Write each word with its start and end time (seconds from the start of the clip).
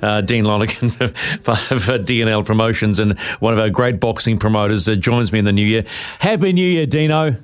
Uh, 0.00 0.20
Dean 0.20 0.44
Lonergan 0.44 0.92
of 1.46 2.04
D&L 2.04 2.42
Promotions 2.44 2.98
and 2.98 3.18
one 3.40 3.52
of 3.52 3.58
our 3.58 3.70
great 3.70 4.00
boxing 4.00 4.38
promoters 4.38 4.88
uh, 4.88 4.94
joins 4.94 5.32
me 5.32 5.38
in 5.38 5.44
the 5.44 5.52
new 5.52 5.66
year. 5.66 5.84
Happy 6.18 6.52
New 6.52 6.68
Year, 6.68 6.86
Dino. 6.86 7.36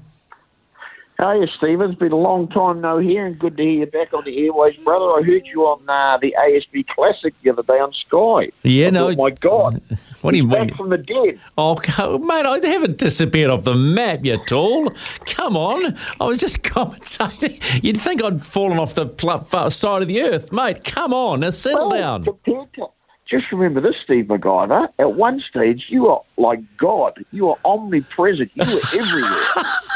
Hey, 1.21 1.49
Stephen. 1.49 1.91
It's 1.91 1.99
been 1.99 2.13
a 2.13 2.17
long 2.17 2.47
time 2.47 2.81
no 2.81 2.99
hear, 2.99 3.27
and 3.27 3.37
good 3.37 3.57
to 3.57 3.63
hear 3.65 3.81
you 3.81 3.87
back 3.87 4.15
on 4.15 4.23
the 4.23 4.47
airways, 4.47 4.77
brother. 4.77 5.19
I 5.19 5.23
heard 5.23 5.49
you 5.49 5.63
on 5.63 5.83
uh, 5.89 6.17
the 6.19 6.33
ASB 6.39 6.87
Classic 6.87 7.35
the 7.43 7.51
other 7.51 7.65
day 7.65 7.81
on 7.81 7.93
Sky. 7.93 8.53
Yeah, 8.63 8.87
I 8.87 8.91
no. 8.91 9.09
Thought, 9.09 9.19
my 9.19 9.31
God. 9.31 9.83
What 10.21 10.31
do 10.31 10.37
you 10.37 10.45
mean? 10.45 10.69
Back 10.69 10.77
from 10.77 10.91
the 10.91 10.99
dead. 10.99 11.41
Oh, 11.57 11.75
mate, 12.19 12.47
I 12.47 12.65
haven't 12.65 12.99
disappeared 12.99 13.51
off 13.51 13.65
the 13.65 13.75
map, 13.75 14.25
you 14.25 14.37
tall. 14.45 14.91
Come 15.27 15.57
on. 15.57 15.97
I 16.21 16.25
was 16.25 16.39
just 16.39 16.63
commentating. 16.63 17.83
You'd 17.83 18.01
think 18.01 18.23
I'd 18.23 18.41
fallen 18.41 18.79
off 18.79 18.95
the 18.95 19.07
pl- 19.07 19.71
side 19.71 20.03
of 20.03 20.07
the 20.09 20.23
earth. 20.23 20.53
Mate, 20.53 20.85
come 20.85 21.13
on. 21.13 21.41
Now 21.41 21.51
settle 21.51 21.91
well, 21.91 22.21
down. 22.21 22.39
To, 22.45 22.89
just 23.27 23.51
remember 23.51 23.81
this, 23.81 23.97
Steve 24.03 24.27
McIvor. 24.27 24.89
At 25.01 25.15
one 25.15 25.41
stage, 25.41 25.87
you 25.89 26.05
were 26.05 26.19
like 26.37 26.61
God. 26.77 27.25
You 27.33 27.47
were 27.47 27.57
omnipresent. 27.65 28.53
You 28.55 28.65
were 28.65 28.81
everywhere. 28.95 29.43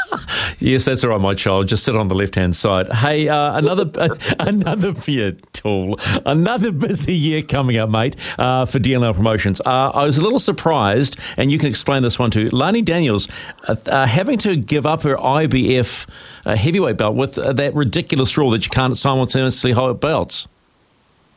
yes, 0.63 0.85
that's 0.85 1.03
all 1.03 1.11
right, 1.11 1.21
my 1.21 1.33
child. 1.33 1.67
Just 1.67 1.83
sit 1.83 1.95
on 1.95 2.07
the 2.07 2.15
left 2.15 2.35
hand 2.35 2.55
side. 2.55 2.91
Hey, 2.91 3.27
uh, 3.27 3.57
another 3.57 3.89
uh, 3.95 4.15
another 4.39 4.93
yeah, 5.07 5.31
tool, 5.51 5.99
another 6.25 6.71
busy 6.71 7.13
year 7.13 7.41
coming 7.41 7.77
up, 7.77 7.89
mate, 7.89 8.15
uh, 8.39 8.65
for 8.65 8.79
D&L 8.79 9.13
Promotions. 9.13 9.61
Uh, 9.61 9.91
I 9.93 10.05
was 10.05 10.17
a 10.17 10.21
little 10.21 10.39
surprised, 10.39 11.19
and 11.37 11.51
you 11.51 11.59
can 11.59 11.69
explain 11.69 12.03
this 12.03 12.17
one 12.17 12.31
too. 12.31 12.47
Lani 12.49 12.81
Daniels 12.81 13.27
uh, 13.67 13.75
uh, 13.87 14.05
having 14.07 14.37
to 14.39 14.55
give 14.55 14.85
up 14.85 15.03
her 15.03 15.17
IBF 15.17 16.07
heavyweight 16.45 16.97
belt 16.97 17.15
with 17.15 17.35
that 17.35 17.73
ridiculous 17.75 18.37
rule 18.37 18.49
that 18.51 18.65
you 18.65 18.69
can't 18.69 18.97
simultaneously 18.97 19.71
hold 19.71 19.99
belts. 19.99 20.47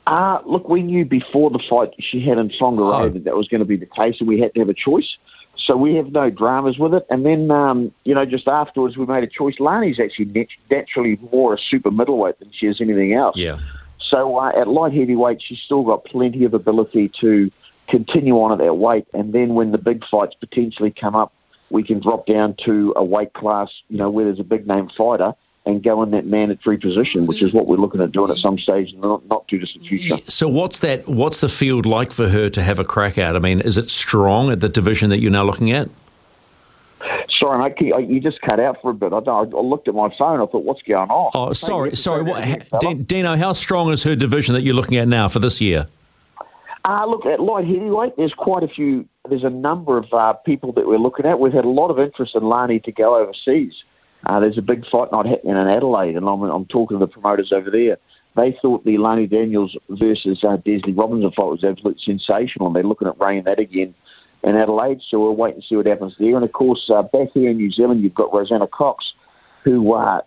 Uh, 0.06 0.38
look, 0.46 0.68
we 0.68 0.82
knew 0.82 1.04
before 1.04 1.50
the 1.50 1.58
fight 1.68 1.92
she 1.98 2.20
had 2.20 2.38
in 2.38 2.48
Whangarei 2.48 3.06
oh. 3.06 3.08
that 3.08 3.24
that 3.24 3.36
was 3.36 3.48
going 3.48 3.58
to 3.58 3.64
be 3.64 3.76
the 3.76 3.86
case, 3.86 4.16
and 4.20 4.28
we 4.28 4.40
had 4.40 4.54
to 4.54 4.60
have 4.60 4.68
a 4.68 4.74
choice. 4.74 5.16
So 5.56 5.76
we 5.76 5.94
have 5.94 6.12
no 6.12 6.30
dramas 6.30 6.78
with 6.78 6.94
it. 6.94 7.06
And 7.10 7.24
then, 7.24 7.50
um, 7.50 7.92
you 8.04 8.14
know, 8.14 8.26
just 8.26 8.46
afterwards, 8.46 8.96
we 8.96 9.06
made 9.06 9.24
a 9.24 9.26
choice. 9.26 9.58
Lani's 9.58 9.98
actually 9.98 10.26
nat- 10.26 10.48
naturally 10.70 11.18
more 11.32 11.54
a 11.54 11.58
super 11.58 11.90
middleweight 11.90 12.38
than 12.38 12.50
she 12.52 12.66
is 12.66 12.80
anything 12.80 13.14
else. 13.14 13.36
Yeah. 13.36 13.58
So 13.98 14.38
uh, 14.38 14.52
at 14.54 14.68
light 14.68 14.92
heavyweight, 14.92 15.42
she's 15.42 15.60
still 15.60 15.82
got 15.82 16.04
plenty 16.04 16.44
of 16.44 16.54
ability 16.54 17.10
to 17.20 17.50
continue 17.88 18.34
on 18.34 18.52
at 18.52 18.58
that 18.58 18.74
weight. 18.74 19.06
And 19.14 19.32
then 19.32 19.54
when 19.54 19.72
the 19.72 19.78
big 19.78 20.04
fights 20.06 20.34
potentially 20.34 20.90
come 20.90 21.14
up, 21.14 21.32
we 21.70 21.82
can 21.82 22.00
drop 22.00 22.26
down 22.26 22.54
to 22.64 22.92
a 22.94 23.04
weight 23.04 23.32
class, 23.32 23.70
you 23.88 23.96
know, 23.96 24.10
where 24.10 24.24
there's 24.26 24.40
a 24.40 24.44
big 24.44 24.66
name 24.66 24.88
fighter 24.96 25.34
and 25.66 25.82
go 25.82 26.02
in 26.04 26.12
that 26.12 26.24
mandatory 26.24 26.78
position, 26.78 27.26
which 27.26 27.42
is 27.42 27.52
what 27.52 27.66
we're 27.66 27.76
looking 27.76 28.00
at 28.00 28.12
doing 28.12 28.30
at 28.30 28.38
some 28.38 28.56
stage 28.56 28.92
in 28.92 29.00
the 29.00 29.08
not, 29.08 29.26
not 29.26 29.48
too 29.48 29.58
distant 29.58 29.84
future. 29.84 30.16
So, 30.28 30.48
what's 30.48 30.78
that? 30.78 31.08
What's 31.08 31.40
the 31.40 31.48
field 31.48 31.84
like 31.84 32.12
for 32.12 32.28
her 32.28 32.48
to 32.50 32.62
have 32.62 32.78
a 32.78 32.84
crack 32.84 33.18
at? 33.18 33.34
I 33.36 33.40
mean, 33.40 33.60
is 33.60 33.76
it 33.76 33.90
strong 33.90 34.50
at 34.50 34.60
the 34.60 34.68
division 34.68 35.10
that 35.10 35.18
you're 35.18 35.32
now 35.32 35.44
looking 35.44 35.72
at? 35.72 35.90
Sorry, 37.28 37.58
mate, 37.58 38.08
you 38.08 38.20
just 38.20 38.40
cut 38.40 38.58
out 38.58 38.80
for 38.80 38.90
a 38.92 38.94
bit. 38.94 39.12
I, 39.12 39.18
I 39.18 39.42
looked 39.42 39.86
at 39.88 39.94
my 39.94 40.08
phone. 40.16 40.40
I 40.40 40.46
thought, 40.46 40.64
"What's 40.64 40.82
going 40.82 41.10
on?" 41.10 41.32
Oh, 41.34 41.52
sorry, 41.52 41.94
sorry. 41.96 42.22
What, 42.22 43.06
Dino, 43.06 43.36
how 43.36 43.52
strong 43.52 43.92
is 43.92 44.04
her 44.04 44.16
division 44.16 44.54
that 44.54 44.62
you're 44.62 44.74
looking 44.74 44.96
at 44.96 45.08
now 45.08 45.28
for 45.28 45.40
this 45.40 45.60
year? 45.60 45.88
Uh, 46.84 47.04
look, 47.06 47.26
at 47.26 47.40
light 47.40 47.66
heavyweight, 47.66 48.16
there's 48.16 48.34
quite 48.34 48.62
a 48.62 48.68
few. 48.68 49.06
There's 49.28 49.44
a 49.44 49.50
number 49.50 49.98
of 49.98 50.12
uh, 50.12 50.34
people 50.34 50.72
that 50.74 50.86
we're 50.86 50.98
looking 50.98 51.26
at. 51.26 51.40
We've 51.40 51.52
had 51.52 51.64
a 51.64 51.68
lot 51.68 51.88
of 51.88 51.98
interest 51.98 52.36
in 52.36 52.44
Lani 52.44 52.78
to 52.80 52.92
go 52.92 53.16
overseas. 53.16 53.74
Uh, 54.26 54.40
there's 54.40 54.58
a 54.58 54.62
big 54.62 54.84
fight 54.86 55.10
night 55.12 55.26
happening 55.26 55.56
in 55.56 55.68
Adelaide, 55.68 56.16
and 56.16 56.28
I'm, 56.28 56.42
I'm 56.42 56.66
talking 56.66 56.98
to 56.98 57.06
the 57.06 57.10
promoters 57.10 57.52
over 57.52 57.70
there. 57.70 57.96
They 58.34 58.56
thought 58.60 58.84
the 58.84 58.98
Lani 58.98 59.26
Daniels 59.26 59.76
versus 59.88 60.42
uh, 60.42 60.56
Desley 60.58 60.98
Robinson 60.98 61.30
fight 61.30 61.46
was 61.46 61.64
absolutely 61.64 62.02
sensational, 62.02 62.66
and 62.66 62.76
they're 62.76 62.82
looking 62.82 63.08
at 63.08 63.18
running 63.18 63.44
that 63.44 63.60
again 63.60 63.94
in 64.42 64.56
Adelaide. 64.56 65.00
So 65.00 65.20
we'll 65.20 65.36
wait 65.36 65.54
and 65.54 65.62
see 65.62 65.76
what 65.76 65.86
happens 65.86 66.16
there. 66.18 66.34
And 66.34 66.44
of 66.44 66.52
course, 66.52 66.90
uh, 66.92 67.02
back 67.02 67.28
here 67.34 67.50
in 67.50 67.56
New 67.56 67.70
Zealand, 67.70 68.02
you've 68.02 68.14
got 68.14 68.34
Rosanna 68.34 68.66
Cox, 68.66 69.14
who 69.62 69.94
uh, 69.94 70.20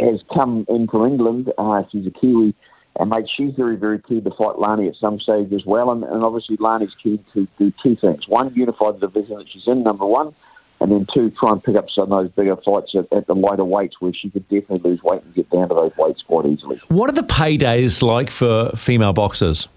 has 0.00 0.22
come 0.32 0.64
in 0.68 0.86
from 0.86 1.06
England. 1.06 1.52
Uh, 1.58 1.82
she's 1.90 2.06
a 2.06 2.10
Kiwi. 2.10 2.54
And 3.00 3.10
mate, 3.10 3.28
she's 3.28 3.52
very, 3.54 3.74
very 3.74 4.00
keen 4.00 4.22
to 4.22 4.30
fight 4.30 4.58
Lani 4.60 4.86
at 4.86 4.94
some 4.94 5.18
stage 5.18 5.52
as 5.52 5.66
well. 5.66 5.90
And, 5.90 6.04
and 6.04 6.22
obviously, 6.22 6.56
Lani's 6.60 6.94
keen 7.02 7.24
to 7.34 7.48
do 7.58 7.72
two 7.82 7.96
things: 7.96 8.28
one, 8.28 8.54
unify 8.54 8.92
the 8.92 9.08
division 9.08 9.38
that 9.38 9.48
she's 9.48 9.66
in, 9.66 9.82
number 9.82 10.06
one, 10.06 10.32
and 10.80 10.92
then 10.92 11.06
two, 11.12 11.30
try 11.30 11.52
and 11.52 11.62
pick 11.62 11.76
up 11.76 11.88
some 11.88 12.04
of 12.04 12.10
those 12.10 12.30
bigger 12.30 12.56
fights 12.56 12.94
at, 12.94 13.10
at, 13.12 13.26
the 13.26 13.34
lighter 13.34 13.64
weights 13.64 14.00
where 14.00 14.12
she 14.12 14.28
could 14.30 14.46
definitely 14.48 14.90
lose 14.90 15.02
weight 15.02 15.22
and 15.22 15.34
get 15.34 15.48
down 15.50 15.68
to 15.68 15.74
those 15.74 15.92
weights 15.96 16.22
quite 16.22 16.46
easily. 16.46 16.78
What 16.88 17.08
are 17.08 17.14
the 17.14 17.22
paydays 17.22 18.02
like 18.02 18.30
for 18.30 18.70
female 18.76 19.12
boxers? 19.12 19.68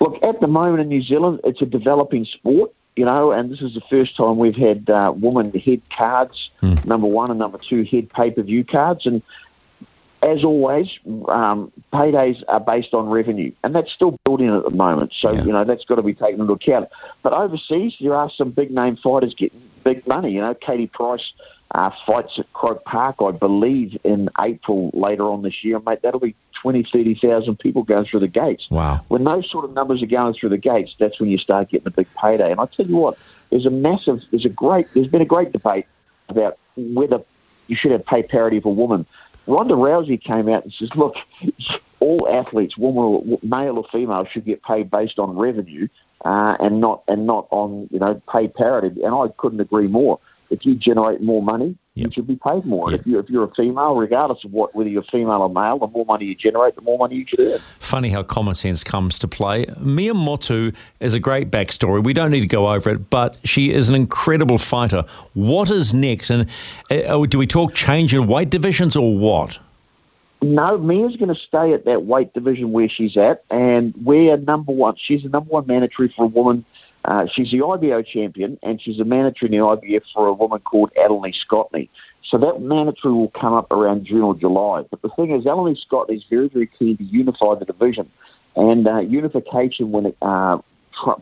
Look, 0.00 0.22
at 0.22 0.40
the 0.40 0.46
moment 0.46 0.80
in 0.80 0.88
New 0.88 1.02
Zealand, 1.02 1.40
it's 1.44 1.62
a 1.62 1.66
developing 1.66 2.24
sport, 2.24 2.72
you 2.96 3.04
know, 3.04 3.32
and 3.32 3.50
this 3.50 3.62
is 3.62 3.74
the 3.74 3.82
first 3.88 4.16
time 4.16 4.38
we've 4.38 4.56
had 4.56 4.88
uh, 4.90 5.12
women 5.16 5.52
head 5.52 5.82
cards, 5.96 6.50
mm. 6.62 6.84
number 6.84 7.06
one, 7.06 7.30
and 7.30 7.38
number 7.38 7.58
two, 7.58 7.84
head 7.84 8.10
pay 8.10 8.30
per 8.30 8.42
view 8.42 8.64
cards. 8.64 9.06
And 9.06 9.22
as 10.22 10.44
always, 10.44 10.98
um, 11.28 11.72
paydays 11.92 12.42
are 12.48 12.60
based 12.60 12.92
on 12.92 13.08
revenue, 13.08 13.52
and 13.62 13.74
that's 13.74 13.92
still 13.92 14.18
building 14.24 14.48
at 14.48 14.64
the 14.64 14.74
moment. 14.74 15.12
So 15.14 15.32
yeah. 15.32 15.44
you 15.44 15.52
know 15.52 15.64
that's 15.64 15.84
got 15.84 15.96
to 15.96 16.02
be 16.02 16.14
taken 16.14 16.40
into 16.40 16.52
account. 16.52 16.88
But 17.22 17.32
overseas, 17.32 17.96
there 18.00 18.14
are 18.14 18.30
some 18.30 18.50
big 18.50 18.70
name 18.70 18.96
fighters 18.96 19.34
getting 19.34 19.62
big 19.84 20.06
money. 20.06 20.32
You 20.32 20.40
know, 20.40 20.54
Katie 20.54 20.88
Price 20.88 21.32
uh, 21.74 21.90
fights 22.06 22.38
at 22.38 22.52
Croke 22.52 22.84
Park, 22.84 23.16
I 23.20 23.30
believe, 23.30 23.96
in 24.04 24.28
April 24.40 24.90
later 24.92 25.28
on 25.28 25.42
this 25.42 25.62
year. 25.62 25.78
Mate, 25.80 26.00
that'll 26.02 26.20
be 26.20 26.34
20, 26.62 26.84
30,000 26.90 27.58
people 27.58 27.82
going 27.82 28.04
through 28.04 28.20
the 28.20 28.28
gates. 28.28 28.68
Wow. 28.70 29.02
When 29.08 29.24
those 29.24 29.48
sort 29.50 29.64
of 29.64 29.72
numbers 29.72 30.02
are 30.02 30.06
going 30.06 30.34
through 30.34 30.48
the 30.50 30.58
gates, 30.58 30.94
that's 30.98 31.20
when 31.20 31.30
you 31.30 31.38
start 31.38 31.70
getting 31.70 31.86
a 31.86 31.90
big 31.90 32.08
payday. 32.20 32.50
And 32.50 32.60
I 32.60 32.66
tell 32.66 32.86
you 32.86 32.96
what, 32.96 33.18
there's 33.50 33.66
a 33.66 33.70
massive, 33.70 34.20
there's 34.30 34.46
a 34.46 34.50
great, 34.50 34.86
there's 34.94 35.08
been 35.08 35.22
a 35.22 35.26
great 35.26 35.52
debate 35.52 35.86
about 36.28 36.58
whether 36.76 37.22
you 37.66 37.76
should 37.76 37.92
have 37.92 38.04
pay 38.04 38.22
parity 38.22 38.60
for 38.60 38.74
women. 38.74 39.06
Ronda 39.48 39.74
Rousey 39.74 40.22
came 40.22 40.48
out 40.48 40.64
and 40.64 40.72
says, 40.74 40.90
look, 40.94 41.14
all 42.00 42.28
athletes, 42.30 42.76
woman 42.76 43.38
male 43.42 43.78
or 43.78 43.84
female, 43.90 44.26
should 44.26 44.44
get 44.44 44.62
paid 44.62 44.90
based 44.90 45.18
on 45.18 45.36
revenue 45.36 45.88
uh, 46.24 46.56
and 46.60 46.80
not 46.80 47.02
and 47.08 47.26
not 47.26 47.48
on 47.50 47.88
you 47.90 47.98
know 47.98 48.20
pay 48.30 48.48
parity. 48.48 49.02
And 49.02 49.14
I 49.14 49.28
couldn't 49.38 49.60
agree 49.60 49.88
more. 49.88 50.20
If 50.50 50.64
you 50.64 50.74
generate 50.74 51.22
more 51.22 51.42
money, 51.42 51.76
yep. 51.98 52.06
you 52.06 52.12
should 52.12 52.26
be 52.26 52.36
paid 52.36 52.64
more. 52.64 52.90
Yep. 52.90 53.00
if 53.00 53.06
you 53.06 53.18
if 53.18 53.30
you're 53.30 53.44
a 53.44 53.54
female, 53.54 53.96
regardless 53.96 54.44
of 54.44 54.52
what 54.52 54.74
whether 54.74 54.88
you're 54.88 55.02
female 55.02 55.42
or 55.42 55.50
male, 55.50 55.78
the 55.78 55.86
more 55.86 56.04
money 56.04 56.26
you 56.26 56.34
generate, 56.34 56.74
the 56.74 56.82
more 56.82 56.98
money 56.98 57.16
you 57.16 57.26
should 57.26 57.40
earn. 57.40 57.60
Funny 57.80 58.10
how 58.10 58.22
common 58.22 58.54
sense 58.54 58.84
comes 58.84 59.18
to 59.18 59.28
play. 59.28 59.66
Mea 59.80 60.12
Motu 60.12 60.72
is 61.00 61.14
a 61.14 61.20
great 61.20 61.50
backstory. 61.50 62.02
We 62.02 62.12
don't 62.12 62.30
need 62.30 62.40
to 62.40 62.46
go 62.46 62.72
over 62.72 62.90
it, 62.90 63.10
but 63.10 63.38
she 63.44 63.72
is 63.72 63.88
an 63.88 63.94
incredible 63.94 64.58
fighter. 64.58 65.04
What 65.34 65.70
is 65.70 65.92
next? 65.94 66.30
And 66.30 66.48
uh, 66.90 67.26
do 67.26 67.38
we 67.38 67.46
talk 67.46 67.74
change 67.74 68.14
in 68.14 68.26
weight 68.26 68.50
divisions 68.50 68.96
or 68.96 69.16
what? 69.16 69.58
No, 70.40 70.78
Mea's 70.78 71.16
going 71.16 71.34
to 71.34 71.40
stay 71.40 71.72
at 71.72 71.84
that 71.86 72.04
weight 72.04 72.32
division 72.32 72.70
where 72.70 72.88
she's 72.88 73.16
at, 73.16 73.42
and 73.50 73.92
we're 74.04 74.36
number 74.36 74.70
one. 74.70 74.94
She's 74.96 75.24
the 75.24 75.28
number 75.28 75.50
one 75.50 75.66
mandatory 75.66 76.12
for 76.16 76.24
a 76.24 76.28
woman. 76.28 76.64
Uh, 77.08 77.26
she's 77.32 77.50
the 77.50 77.64
IBO 77.64 78.02
champion, 78.02 78.58
and 78.62 78.78
she's 78.82 79.00
a 79.00 79.04
mandatory 79.04 79.50
in 79.50 79.58
the 79.58 79.66
IBF 79.66 80.02
for 80.12 80.26
a 80.26 80.32
woman 80.32 80.60
called 80.60 80.90
Adeline 81.02 81.32
Scotney. 81.32 81.88
So 82.22 82.36
that 82.36 82.60
mandatory 82.60 83.14
will 83.14 83.30
come 83.30 83.54
up 83.54 83.72
around 83.72 84.04
June 84.04 84.20
or 84.20 84.34
July. 84.34 84.82
But 84.90 85.00
the 85.00 85.08
thing 85.16 85.30
is, 85.30 85.46
Adeline 85.46 85.76
Scotney 85.90 86.16
is 86.16 86.26
very, 86.28 86.50
very 86.50 86.66
keen 86.66 86.98
to 86.98 87.04
unify 87.04 87.54
the 87.54 87.64
division, 87.64 88.10
and 88.56 88.86
uh, 88.86 88.98
unification, 88.98 89.90
when 89.90 90.04
it, 90.04 90.18
uh, 90.20 90.58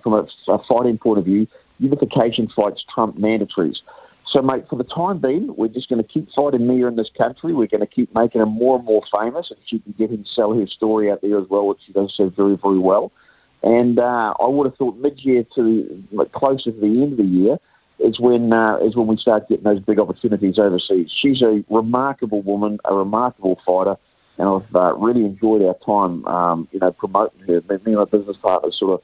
from 0.03 0.13
a, 0.13 0.27
a 0.49 0.59
fighting 0.65 0.99
point 0.99 1.21
of 1.21 1.25
view, 1.25 1.47
unification 1.79 2.49
fights 2.49 2.85
trump 2.93 3.17
mandatories. 3.17 3.83
So, 4.27 4.43
mate, 4.43 4.65
for 4.69 4.75
the 4.75 4.83
time 4.83 5.21
being, 5.21 5.55
we're 5.57 5.69
just 5.69 5.89
going 5.89 6.03
to 6.03 6.09
keep 6.09 6.29
fighting 6.33 6.67
Mea 6.67 6.89
in 6.89 6.97
this 6.97 7.13
country. 7.17 7.55
We're 7.55 7.69
going 7.69 7.81
to 7.81 7.87
keep 7.87 8.13
making 8.13 8.41
her 8.41 8.47
more 8.47 8.75
and 8.75 8.85
more 8.85 9.05
famous, 9.17 9.53
and 9.53 9.61
she 9.65 9.79
can 9.79 9.93
get 9.93 10.11
and 10.11 10.27
sell 10.27 10.53
her 10.53 10.67
story 10.67 11.13
out 11.13 11.23
there 11.23 11.39
as 11.39 11.47
well, 11.49 11.69
which 11.69 11.79
she 11.87 11.93
does 11.93 12.13
so 12.17 12.29
very, 12.29 12.57
very 12.57 12.81
well. 12.81 13.13
And 13.67 13.99
uh, 13.99 14.33
I 14.39 14.47
would 14.47 14.67
have 14.67 14.77
thought 14.77 14.97
mid-year 14.99 15.45
to 15.57 16.05
closer 16.33 16.71
to 16.71 16.81
the 16.81 16.87
end 16.87 17.13
of 17.13 17.19
the 17.19 17.25
year 17.25 17.59
is 17.99 18.21
when 18.21 18.53
uh, 18.53 18.77
is 18.77 18.95
when 18.95 19.09
we 19.09 19.17
start 19.17 19.49
getting 19.49 19.65
those 19.65 19.81
big 19.81 19.99
opportunities 19.99 20.57
overseas. 20.57 21.13
She's 21.13 21.43
a 21.43 21.65
remarkable 21.69 22.43
woman, 22.43 22.79
a 22.85 22.95
remarkable 22.95 23.61
fighter, 23.67 23.97
and 24.39 24.49
I've 24.49 24.77
uh, 24.77 24.95
really 24.95 25.25
enjoyed 25.25 25.63
our 25.63 25.75
time, 25.85 26.25
um, 26.27 26.69
you 26.71 26.79
know, 26.79 26.93
promoting 26.93 27.41
her. 27.41 27.61
Me 27.69 27.79
and 27.87 27.97
my 27.97 28.05
business 28.05 28.37
partners 28.41 28.79
sort 28.79 28.93
of 28.93 29.03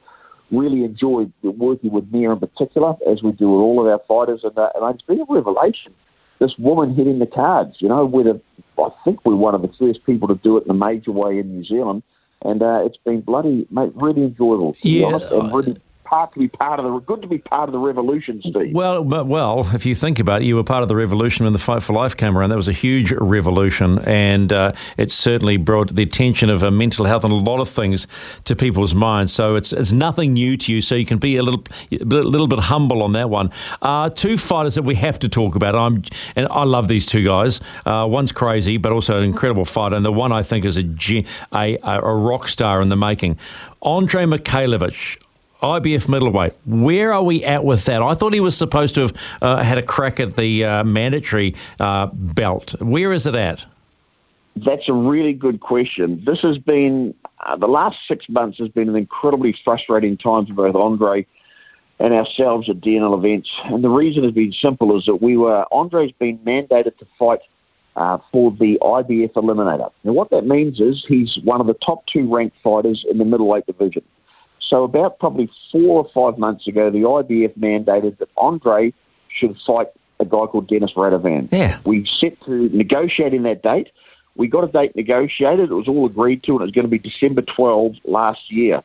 really 0.49 0.85
enjoyed 0.85 1.33
working 1.41 1.91
with 1.91 2.09
Mea 2.13 2.25
in 2.25 2.39
particular, 2.39 2.95
as 3.05 3.21
we 3.21 3.33
do 3.33 3.51
with 3.51 3.59
all 3.59 3.81
of 3.81 3.87
our 3.87 3.99
fighters, 4.07 4.45
and, 4.45 4.57
uh, 4.57 4.69
and 4.75 4.95
it's 4.95 5.03
been 5.03 5.19
a 5.19 5.25
revelation. 5.27 5.93
This 6.39 6.55
woman 6.57 6.95
hitting 6.95 7.19
the 7.19 7.27
cards, 7.27 7.77
you 7.79 7.89
know, 7.89 8.05
we're 8.05 8.23
the, 8.23 8.41
I 8.77 8.89
think 9.03 9.25
we're 9.25 9.35
one 9.35 9.55
of 9.55 9.61
the 9.61 9.71
first 9.77 10.05
people 10.05 10.29
to 10.29 10.35
do 10.35 10.55
it 10.55 10.63
in 10.63 10.71
a 10.71 10.73
major 10.73 11.11
way 11.11 11.39
in 11.39 11.53
New 11.53 11.65
Zealand, 11.65 12.03
and 12.43 12.61
uh, 12.61 12.81
it's 12.85 12.97
been 12.97 13.21
bloody, 13.21 13.67
mate, 13.71 13.91
really 13.95 14.23
enjoyable, 14.23 14.73
to 14.73 14.89
yeah, 14.89 15.07
be 15.07 15.13
honest, 15.13 15.31
and 15.31 15.53
really 15.53 15.75
part 16.03 16.33
to 16.33 16.39
be 16.39 16.47
part 16.47 16.79
of 16.79 16.85
the 16.85 16.99
good 16.99 17.21
to 17.21 17.27
be 17.27 17.37
part 17.37 17.69
of 17.69 17.73
the 17.73 17.79
revolution, 17.79 18.41
Steve. 18.41 18.73
Well, 18.73 19.03
well, 19.03 19.69
if 19.73 19.85
you 19.85 19.95
think 19.95 20.19
about 20.19 20.41
it, 20.41 20.45
you 20.45 20.55
were 20.55 20.63
part 20.63 20.83
of 20.83 20.89
the 20.89 20.95
revolution 20.95 21.45
when 21.45 21.53
the 21.53 21.59
Fight 21.59 21.83
for 21.83 21.93
Life 21.93 22.15
came 22.15 22.37
around. 22.37 22.49
That 22.49 22.57
was 22.57 22.67
a 22.67 22.73
huge 22.73 23.11
revolution, 23.11 23.99
and 23.99 24.51
uh, 24.51 24.73
it 24.97 25.11
certainly 25.11 25.57
brought 25.57 25.95
the 25.95 26.03
attention 26.03 26.49
of 26.49 26.63
uh, 26.63 26.71
mental 26.71 27.05
health 27.05 27.23
and 27.23 27.33
a 27.33 27.35
lot 27.35 27.59
of 27.59 27.69
things 27.69 28.07
to 28.45 28.55
people's 28.55 28.93
minds. 28.93 29.33
So 29.33 29.55
it's 29.55 29.73
it's 29.73 29.91
nothing 29.91 30.33
new 30.33 30.57
to 30.57 30.73
you. 30.73 30.81
So 30.81 30.95
you 30.95 31.05
can 31.05 31.17
be 31.17 31.37
a 31.37 31.43
little 31.43 31.63
a 31.91 32.05
little 32.05 32.47
bit 32.47 32.59
humble 32.59 33.03
on 33.03 33.13
that 33.13 33.29
one. 33.29 33.51
Uh, 33.81 34.09
two 34.09 34.37
fighters 34.37 34.75
that 34.75 34.83
we 34.83 34.95
have 34.95 35.19
to 35.19 35.29
talk 35.29 35.55
about. 35.55 35.75
I'm 35.75 36.03
and 36.35 36.47
I 36.49 36.63
love 36.63 36.87
these 36.87 37.05
two 37.05 37.23
guys. 37.23 37.61
Uh, 37.85 38.07
one's 38.09 38.31
crazy, 38.31 38.77
but 38.77 38.91
also 38.91 39.17
an 39.17 39.23
incredible 39.23 39.65
fighter, 39.65 39.95
and 39.95 40.05
the 40.05 40.11
one 40.11 40.31
I 40.31 40.43
think 40.43 40.65
is 40.65 40.77
a 40.77 40.83
a, 41.53 41.77
a 41.83 42.15
rock 42.15 42.47
star 42.47 42.81
in 42.81 42.89
the 42.89 42.95
making. 42.95 43.37
Andre 43.81 44.23
Mikhailovich. 44.23 45.22
IBF 45.63 46.09
middleweight. 46.09 46.53
Where 46.65 47.13
are 47.13 47.23
we 47.23 47.43
at 47.43 47.63
with 47.63 47.85
that? 47.85 48.01
I 48.01 48.13
thought 48.13 48.33
he 48.33 48.39
was 48.39 48.57
supposed 48.57 48.95
to 48.95 49.01
have 49.01 49.13
uh, 49.41 49.63
had 49.63 49.77
a 49.77 49.83
crack 49.83 50.19
at 50.19 50.35
the 50.35 50.65
uh, 50.65 50.83
mandatory 50.83 51.55
uh, 51.79 52.07
belt. 52.07 52.75
Where 52.81 53.13
is 53.13 53.25
it 53.25 53.35
at? 53.35 53.65
That's 54.55 54.87
a 54.87 54.93
really 54.93 55.33
good 55.33 55.61
question. 55.61 56.21
This 56.25 56.41
has 56.41 56.57
been 56.57 57.15
uh, 57.39 57.55
the 57.55 57.67
last 57.67 57.97
six 58.07 58.27
months 58.29 58.59
has 58.59 58.69
been 58.69 58.89
an 58.89 58.95
incredibly 58.95 59.55
frustrating 59.63 60.17
time 60.17 60.45
for 60.45 60.53
both 60.53 60.75
Andre 60.75 61.25
and 61.99 62.13
ourselves 62.13 62.69
at 62.69 62.81
DNL 62.81 63.17
events. 63.17 63.49
And 63.65 63.83
the 63.83 63.89
reason 63.89 64.23
has 64.23 64.33
been 64.33 64.51
simple: 64.51 64.95
is 64.97 65.05
that 65.05 65.21
we 65.21 65.37
were 65.37 65.65
Andre's 65.71 66.11
been 66.11 66.37
mandated 66.39 66.97
to 66.97 67.07
fight 67.17 67.39
uh, 67.95 68.17
for 68.31 68.51
the 68.51 68.77
IBF 68.81 69.33
Eliminator. 69.33 69.91
Now, 70.03 70.13
what 70.13 70.29
that 70.31 70.45
means 70.45 70.79
is 70.79 71.05
he's 71.07 71.39
one 71.43 71.61
of 71.61 71.67
the 71.67 71.75
top 71.75 72.05
two 72.07 72.33
ranked 72.33 72.57
fighters 72.63 73.05
in 73.09 73.17
the 73.17 73.25
middleweight 73.25 73.65
division. 73.65 74.03
So 74.67 74.83
about 74.83 75.19
probably 75.19 75.49
four 75.71 76.03
or 76.03 76.09
five 76.13 76.39
months 76.39 76.67
ago, 76.67 76.89
the 76.89 76.99
IBF 76.99 77.57
mandated 77.57 78.17
that 78.19 78.29
Andre 78.37 78.93
should 79.29 79.57
fight 79.65 79.87
a 80.19 80.25
guy 80.25 80.45
called 80.45 80.67
Dennis 80.67 80.93
Radovan. 80.93 81.49
Yeah. 81.51 81.79
We 81.85 82.05
set 82.05 82.39
to 82.45 82.69
negotiating 82.69 83.43
that 83.43 83.61
date. 83.61 83.91
We 84.35 84.47
got 84.47 84.63
a 84.63 84.67
date 84.67 84.95
negotiated. 84.95 85.69
It 85.69 85.73
was 85.73 85.87
all 85.87 86.05
agreed 86.05 86.43
to, 86.43 86.53
and 86.53 86.61
it 86.61 86.65
was 86.65 86.71
going 86.71 86.85
to 86.85 86.89
be 86.89 86.97
December 86.97 87.41
12 87.41 87.97
last 88.05 88.51
year. 88.51 88.81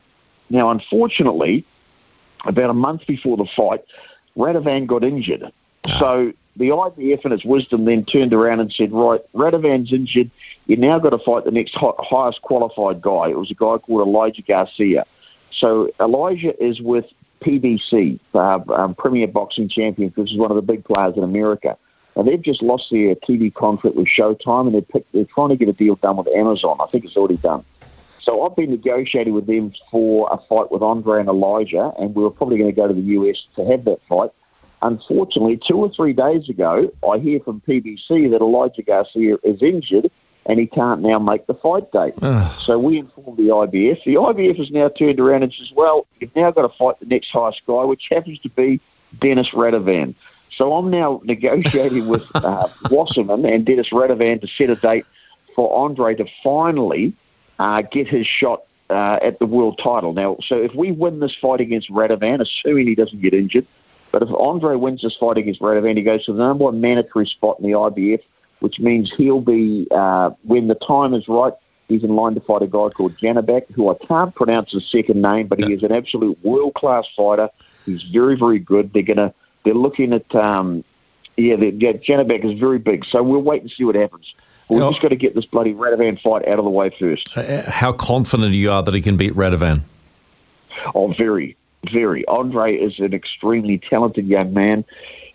Now, 0.49 0.69
unfortunately, 0.69 1.65
about 2.45 2.69
a 2.69 2.73
month 2.73 3.07
before 3.07 3.37
the 3.37 3.47
fight, 3.55 3.83
Radovan 4.37 4.85
got 4.85 5.03
injured. 5.03 5.51
Ah. 5.87 5.99
So 5.99 6.33
the 6.55 6.69
IBF, 6.69 7.25
in 7.25 7.31
its 7.31 7.45
wisdom, 7.45 7.85
then 7.85 8.05
turned 8.05 8.33
around 8.33 8.59
and 8.59 8.71
said, 8.71 8.91
right, 8.91 9.21
Radovan's 9.33 9.93
injured. 9.93 10.29
You 10.67 10.77
now 10.77 10.99
got 10.99 11.11
to 11.11 11.19
fight 11.19 11.45
the 11.45 11.51
next 11.51 11.73
highest 11.75 12.41
qualified 12.41 13.01
guy. 13.01 13.29
It 13.29 13.37
was 13.37 13.49
a 13.49 13.55
guy 13.55 13.77
called 13.77 14.07
Elijah 14.07 14.41
Garcia. 14.41 15.05
So 15.51 15.91
Elijah 15.99 16.53
is 16.63 16.81
with 16.81 17.05
PBC, 17.41 18.19
uh, 18.33 18.59
um, 18.73 18.95
Premier 18.95 19.27
Boxing 19.27 19.69
Champions, 19.69 20.15
which 20.15 20.31
is 20.31 20.37
one 20.37 20.51
of 20.51 20.55
the 20.55 20.61
big 20.61 20.83
players 20.83 21.15
in 21.17 21.23
America. 21.23 21.77
And 22.15 22.27
they've 22.27 22.41
just 22.41 22.61
lost 22.61 22.87
their 22.91 23.15
TV 23.15 23.53
contract 23.53 23.95
with 23.95 24.07
Showtime, 24.07 24.65
and 24.65 24.73
they're, 24.73 24.81
picked, 24.81 25.11
they're 25.13 25.25
trying 25.25 25.49
to 25.49 25.55
get 25.55 25.69
a 25.69 25.73
deal 25.73 25.95
done 25.95 26.17
with 26.17 26.27
Amazon. 26.27 26.77
I 26.79 26.85
think 26.87 27.05
it's 27.05 27.15
already 27.15 27.37
done. 27.37 27.63
So 28.21 28.45
I've 28.45 28.55
been 28.55 28.71
negotiating 28.71 29.33
with 29.33 29.47
them 29.47 29.71
for 29.89 30.27
a 30.31 30.37
fight 30.49 30.71
with 30.71 30.81
Andre 30.81 31.21
and 31.21 31.29
Elijah, 31.29 31.93
and 31.97 32.13
we 32.13 32.23
were 32.23 32.31
probably 32.31 32.57
going 32.57 32.69
to 32.69 32.75
go 32.75 32.87
to 32.87 32.93
the 32.93 33.01
US 33.01 33.47
to 33.55 33.65
have 33.65 33.85
that 33.85 33.99
fight. 34.09 34.31
Unfortunately, 34.81 35.59
two 35.65 35.77
or 35.77 35.89
three 35.89 36.13
days 36.13 36.49
ago, 36.49 36.91
I 37.09 37.19
hear 37.19 37.39
from 37.39 37.61
PBC 37.61 38.29
that 38.31 38.41
Elijah 38.41 38.83
Garcia 38.83 39.37
is 39.43 39.61
injured 39.61 40.11
and 40.49 40.59
he 40.59 40.65
can't 40.65 41.01
now 41.01 41.19
make 41.19 41.45
the 41.45 41.53
fight 41.53 41.91
date. 41.91 42.15
so 42.59 42.79
we 42.79 42.97
informed 42.97 43.37
the 43.37 43.43
IBF. 43.43 44.03
The 44.03 44.15
IBF 44.15 44.57
has 44.57 44.71
now 44.71 44.89
turned 44.89 45.19
around 45.19 45.43
and 45.43 45.53
says, 45.53 45.71
well, 45.75 46.07
you've 46.19 46.35
now 46.35 46.49
got 46.49 46.63
to 46.63 46.75
fight 46.75 46.99
the 46.99 47.05
next 47.05 47.29
highest 47.29 47.61
guy, 47.67 47.83
which 47.83 48.07
happens 48.09 48.39
to 48.39 48.49
be 48.49 48.81
Dennis 49.21 49.51
Radovan. 49.53 50.15
So 50.57 50.73
I'm 50.73 50.89
now 50.89 51.21
negotiating 51.23 52.07
with 52.07 52.23
uh, 52.35 52.67
Wasserman 52.89 53.45
and 53.45 53.63
Dennis 53.63 53.91
Radovan 53.91 54.41
to 54.41 54.47
set 54.47 54.71
a 54.71 54.75
date 54.75 55.05
for 55.55 55.85
Andre 55.85 56.15
to 56.15 56.25
finally 56.43 57.13
uh, 57.59 57.83
get 57.83 58.07
his 58.07 58.25
shot 58.25 58.63
uh, 58.89 59.19
at 59.21 59.37
the 59.37 59.45
world 59.45 59.79
title. 59.81 60.13
Now, 60.13 60.37
so 60.41 60.55
if 60.55 60.73
we 60.73 60.91
win 60.91 61.19
this 61.19 61.37
fight 61.39 61.61
against 61.61 61.91
Radovan, 61.91 62.41
assuming 62.41 62.87
he 62.87 62.95
doesn't 62.95 63.21
get 63.21 63.35
injured, 63.35 63.67
but 64.11 64.23
if 64.23 64.29
Andre 64.33 64.77
wins 64.77 65.03
this 65.03 65.15
fight 65.15 65.37
against 65.37 65.61
Radovan, 65.61 65.95
he 65.95 66.01
goes 66.01 66.25
to 66.25 66.33
the 66.33 66.39
number 66.39 66.63
one 66.63 66.81
mandatory 66.81 67.27
spot 67.27 67.59
in 67.59 67.65
the 67.67 67.77
IBF 67.77 68.21
which 68.59 68.79
means 68.79 69.11
he'll 69.15 69.41
be, 69.41 69.87
uh, 69.91 70.31
when 70.43 70.67
the 70.67 70.75
time 70.75 71.13
is 71.13 71.27
right, 71.27 71.53
he's 71.87 72.03
in 72.03 72.15
line 72.15 72.35
to 72.35 72.41
fight 72.41 72.61
a 72.61 72.67
guy 72.67 72.89
called 72.89 73.17
Janibek, 73.17 73.71
who 73.73 73.89
I 73.89 73.95
can't 74.05 74.33
pronounce 74.35 74.71
his 74.71 74.89
second 74.89 75.21
name, 75.21 75.47
but 75.47 75.61
he 75.61 75.73
is 75.73 75.83
an 75.83 75.91
absolute 75.91 76.37
world 76.43 76.73
class 76.75 77.07
fighter. 77.15 77.49
He's 77.85 78.03
very, 78.11 78.37
very 78.37 78.59
good. 78.59 78.91
They're 78.93 79.03
gonna, 79.03 79.33
they're 79.63 79.73
looking 79.73 80.13
at, 80.13 80.33
um, 80.35 80.83
yeah, 81.37 81.55
yeah, 81.55 81.93
Janibek 81.93 82.45
is 82.45 82.59
very 82.59 82.79
big, 82.79 83.05
so 83.05 83.23
we'll 83.23 83.41
wait 83.41 83.61
and 83.61 83.71
see 83.71 83.83
what 83.83 83.95
happens. 83.95 84.33
We've 84.69 84.83
just 84.83 85.01
got 85.01 85.09
to 85.09 85.15
get 85.15 85.33
this 85.33 85.45
bloody 85.45 85.73
Radovan 85.73 86.21
fight 86.21 86.47
out 86.47 86.59
of 86.59 86.65
the 86.65 86.69
way 86.69 86.91
first. 86.99 87.27
Uh, 87.35 87.41
uh, 87.41 87.71
how 87.71 87.91
confident 87.91 88.53
you 88.53 88.71
are 88.71 88.83
that 88.83 88.93
he 88.93 89.01
can 89.01 89.17
beat 89.17 89.33
Radovan? 89.33 89.81
Oh, 90.93 91.11
very, 91.17 91.57
very. 91.91 92.23
Andre 92.27 92.75
is 92.75 92.99
an 92.99 93.15
extremely 93.15 93.79
talented 93.79 94.27
young 94.27 94.53
man 94.53 94.85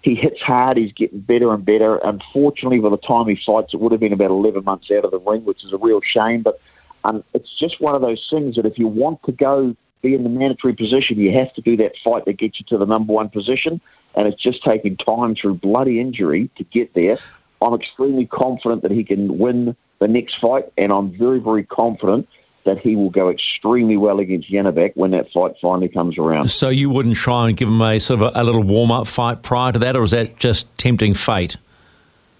he 0.04 0.14
hits 0.14 0.42
hard. 0.42 0.76
He's 0.76 0.92
getting 0.92 1.20
better 1.20 1.54
and 1.54 1.64
better. 1.64 1.96
Unfortunately, 1.96 2.78
by 2.78 2.90
the 2.90 2.98
time 2.98 3.26
he 3.26 3.36
fights, 3.36 3.72
it 3.72 3.80
would 3.80 3.90
have 3.90 4.02
been 4.02 4.12
about 4.12 4.30
11 4.30 4.62
months 4.62 4.90
out 4.90 5.06
of 5.06 5.10
the 5.10 5.18
ring, 5.18 5.46
which 5.46 5.64
is 5.64 5.72
a 5.72 5.78
real 5.78 6.02
shame. 6.02 6.42
But 6.42 6.60
um, 7.04 7.24
it's 7.32 7.58
just 7.58 7.80
one 7.80 7.94
of 7.94 8.02
those 8.02 8.26
things 8.28 8.56
that 8.56 8.66
if 8.66 8.78
you 8.78 8.86
want 8.86 9.22
to 9.22 9.32
go 9.32 9.74
be 10.02 10.14
in 10.14 10.22
the 10.22 10.28
mandatory 10.28 10.74
position, 10.74 11.18
you 11.18 11.32
have 11.32 11.54
to 11.54 11.62
do 11.62 11.78
that 11.78 11.94
fight 12.04 12.26
that 12.26 12.36
gets 12.36 12.60
you 12.60 12.66
to 12.66 12.76
the 12.76 12.84
number 12.84 13.14
one 13.14 13.30
position. 13.30 13.80
And 14.14 14.28
it's 14.28 14.42
just 14.42 14.62
taking 14.62 14.98
time 14.98 15.34
through 15.34 15.54
bloody 15.54 15.98
injury 15.98 16.50
to 16.56 16.64
get 16.64 16.92
there. 16.92 17.16
I'm 17.62 17.72
extremely 17.72 18.26
confident 18.26 18.82
that 18.82 18.90
he 18.90 19.04
can 19.04 19.38
win 19.38 19.74
the 20.00 20.08
next 20.08 20.38
fight, 20.38 20.66
and 20.76 20.92
I'm 20.92 21.16
very, 21.16 21.38
very 21.38 21.64
confident 21.64 22.28
that 22.64 22.78
he 22.78 22.96
will 22.96 23.10
go 23.10 23.30
extremely 23.30 23.96
well 23.96 24.18
against 24.18 24.50
Janibek 24.50 24.92
when 24.94 25.10
that 25.12 25.30
fight 25.32 25.52
finally 25.60 25.88
comes 25.88 26.18
around. 26.18 26.50
So 26.50 26.68
you 26.68 26.90
wouldn't 26.90 27.16
try 27.16 27.48
and 27.48 27.56
give 27.56 27.68
him 27.68 27.80
a 27.80 27.98
sort 27.98 28.22
of 28.22 28.34
a, 28.34 28.42
a 28.42 28.44
little 28.44 28.62
warm 28.62 28.90
up 28.90 29.06
fight 29.06 29.42
prior 29.42 29.72
to 29.72 29.78
that, 29.80 29.96
or 29.96 30.02
is 30.02 30.12
that 30.12 30.38
just 30.38 30.66
tempting 30.78 31.14
fate? 31.14 31.56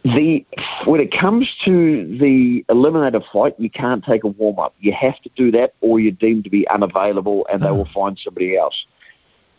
The 0.05 0.45
when 0.85 1.01
it 1.01 1.11
comes 1.19 1.51
to 1.65 2.19
the 2.19 2.65
eliminator 2.69 3.25
fight, 3.33 3.55
you 3.59 3.71
can't 3.71 4.05
take 4.05 4.25
a 4.25 4.29
warm 4.29 4.59
up. 4.59 4.75
You 4.79 4.93
have 4.93 5.19
to 5.23 5.31
do 5.35 5.51
that, 5.53 5.75
or 5.81 5.99
you're 5.99 6.13
deemed 6.13 6.45
to 6.45 6.51
be 6.51 6.69
unavailable, 6.69 7.47
and 7.51 7.63
they 7.63 7.69
oh. 7.69 7.75
will 7.77 7.89
find 7.95 8.19
somebody 8.23 8.57
else. 8.57 8.85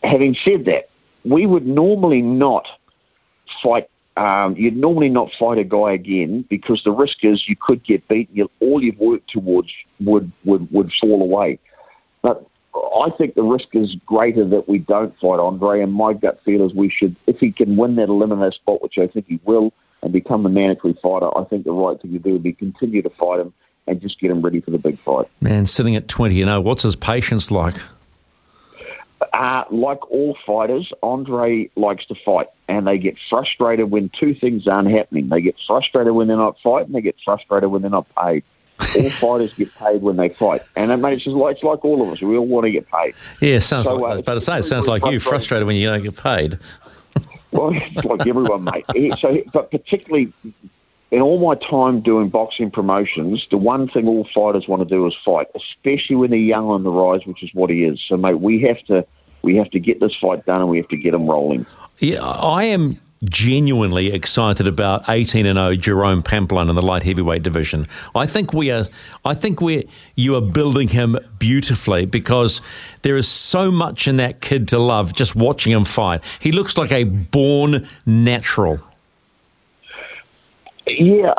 Having 0.04 0.36
said 0.44 0.64
that, 0.66 0.88
we 1.24 1.46
would 1.46 1.66
normally 1.66 2.22
not 2.22 2.66
fight 3.60 3.88
um, 4.16 4.56
you'd 4.56 4.76
normally 4.76 5.08
not 5.08 5.30
fight 5.38 5.58
a 5.58 5.64
guy 5.64 5.92
again 5.92 6.44
because 6.48 6.82
the 6.84 6.90
risk 6.90 7.24
is 7.24 7.48
you 7.48 7.56
could 7.60 7.84
get 7.84 8.06
beaten. 8.08 8.34
You, 8.34 8.50
all 8.60 8.82
you've 8.82 8.98
worked 8.98 9.30
towards 9.30 9.68
would, 10.00 10.32
would, 10.44 10.70
would 10.72 10.90
fall 11.00 11.22
away. 11.22 11.58
But 12.22 12.46
I 12.74 13.10
think 13.16 13.34
the 13.34 13.42
risk 13.42 13.68
is 13.74 13.96
greater 14.06 14.44
that 14.48 14.68
we 14.68 14.78
don't 14.78 15.14
fight 15.18 15.38
Andre, 15.38 15.82
and 15.82 15.92
my 15.92 16.14
gut 16.14 16.40
feel 16.44 16.64
is 16.64 16.74
we 16.74 16.88
should, 16.90 17.14
if 17.26 17.38
he 17.38 17.52
can 17.52 17.76
win 17.76 17.96
that 17.96 18.08
eliminator 18.08 18.54
spot, 18.54 18.82
which 18.82 18.98
I 18.98 19.06
think 19.06 19.26
he 19.28 19.38
will, 19.44 19.72
and 20.02 20.12
become 20.12 20.42
the 20.42 20.48
mandatory 20.48 20.94
fighter, 21.02 21.36
I 21.36 21.44
think 21.44 21.64
the 21.64 21.72
right 21.72 22.00
thing 22.00 22.12
to 22.12 22.18
do 22.18 22.32
would 22.32 22.42
be 22.42 22.52
continue 22.52 23.02
to 23.02 23.10
fight 23.10 23.40
him 23.40 23.52
and 23.86 24.00
just 24.00 24.18
get 24.18 24.30
him 24.30 24.42
ready 24.42 24.60
for 24.60 24.70
the 24.70 24.78
big 24.78 24.98
fight. 24.98 25.26
Man, 25.40 25.66
sitting 25.66 25.94
at 25.94 26.08
20 26.08 26.40
and 26.42 26.48
0, 26.48 26.60
what's 26.60 26.82
his 26.82 26.96
patience 26.96 27.50
like? 27.50 27.76
Uh, 29.36 29.64
like 29.70 30.10
all 30.10 30.34
fighters, 30.46 30.90
Andre 31.02 31.68
likes 31.76 32.06
to 32.06 32.14
fight, 32.24 32.46
and 32.68 32.86
they 32.86 32.96
get 32.96 33.16
frustrated 33.28 33.90
when 33.90 34.10
two 34.18 34.34
things 34.34 34.66
aren't 34.66 34.90
happening. 34.90 35.28
They 35.28 35.42
get 35.42 35.56
frustrated 35.66 36.14
when 36.14 36.26
they're 36.26 36.38
not 36.38 36.56
fighting. 36.64 36.94
They 36.94 37.02
get 37.02 37.16
frustrated 37.22 37.70
when 37.70 37.82
they're 37.82 37.90
not 37.90 38.06
paid. 38.16 38.44
all 38.80 39.10
fighters 39.20 39.52
get 39.52 39.74
paid 39.74 40.00
when 40.00 40.16
they 40.16 40.30
fight, 40.30 40.62
and 40.74 40.90
I 40.90 40.96
mean, 40.96 41.12
it's, 41.12 41.24
just 41.24 41.36
like, 41.36 41.56
it's 41.56 41.62
like 41.62 41.84
all 41.84 42.00
of 42.00 42.08
us. 42.14 42.22
We 42.22 42.38
all 42.38 42.46
want 42.46 42.64
to 42.64 42.70
get 42.70 42.88
paid. 42.88 43.14
Yeah, 43.42 43.58
sounds. 43.58 43.88
So, 43.88 43.96
like, 43.96 44.04
uh, 44.04 44.06
I 44.06 44.12
was 44.12 44.20
about 44.22 44.34
to 44.34 44.40
say, 44.40 44.58
it 44.60 44.64
sounds 44.64 44.88
like 44.88 45.04
you 45.04 45.20
frustrated 45.20 45.66
when 45.66 45.76
you 45.76 45.86
don't 45.86 46.02
get 46.02 46.16
paid. 46.16 46.58
well, 47.50 47.72
it's 47.74 48.06
like 48.06 48.26
everyone, 48.26 48.64
mate. 48.64 48.86
So, 49.18 49.36
but 49.52 49.70
particularly 49.70 50.32
in 51.10 51.20
all 51.20 51.38
my 51.46 51.56
time 51.56 52.00
doing 52.00 52.30
boxing 52.30 52.70
promotions, 52.70 53.46
the 53.50 53.58
one 53.58 53.86
thing 53.88 54.08
all 54.08 54.26
fighters 54.34 54.66
want 54.66 54.80
to 54.80 54.88
do 54.88 55.06
is 55.06 55.14
fight, 55.22 55.48
especially 55.54 56.16
when 56.16 56.30
they're 56.30 56.38
young 56.38 56.68
on 56.68 56.84
the 56.84 56.90
rise, 56.90 57.26
which 57.26 57.42
is 57.42 57.50
what 57.52 57.68
he 57.68 57.84
is. 57.84 58.02
So, 58.08 58.16
mate, 58.16 58.40
we 58.40 58.62
have 58.62 58.82
to 58.86 59.06
we 59.46 59.56
have 59.56 59.70
to 59.70 59.78
get 59.78 60.00
this 60.00 60.14
fight 60.20 60.44
done 60.44 60.60
and 60.60 60.68
we 60.68 60.76
have 60.76 60.88
to 60.88 60.96
get 60.96 61.14
him 61.14 61.30
rolling. 61.30 61.64
Yeah, 62.00 62.20
I 62.20 62.64
am 62.64 63.00
genuinely 63.24 64.12
excited 64.12 64.66
about 64.66 65.08
18 65.08 65.46
and 65.46 65.56
0 65.56 65.76
Jerome 65.76 66.22
Pampellone 66.22 66.68
in 66.68 66.76
the 66.76 66.82
light 66.82 67.04
heavyweight 67.04 67.42
division. 67.42 67.86
I 68.14 68.26
think 68.26 68.52
we 68.52 68.70
are 68.72 68.84
I 69.24 69.34
think 69.34 69.62
we 69.62 69.88
you 70.16 70.34
are 70.34 70.40
building 70.42 70.88
him 70.88 71.16
beautifully 71.38 72.06
because 72.06 72.60
there 73.02 73.16
is 73.16 73.28
so 73.28 73.70
much 73.70 74.08
in 74.08 74.16
that 74.18 74.42
kid 74.42 74.68
to 74.68 74.78
love 74.78 75.14
just 75.14 75.36
watching 75.36 75.72
him 75.72 75.84
fight. 75.84 76.22
He 76.40 76.50
looks 76.52 76.76
like 76.76 76.92
a 76.92 77.04
born 77.04 77.88
natural. 78.04 78.82
Yeah, 80.88 81.34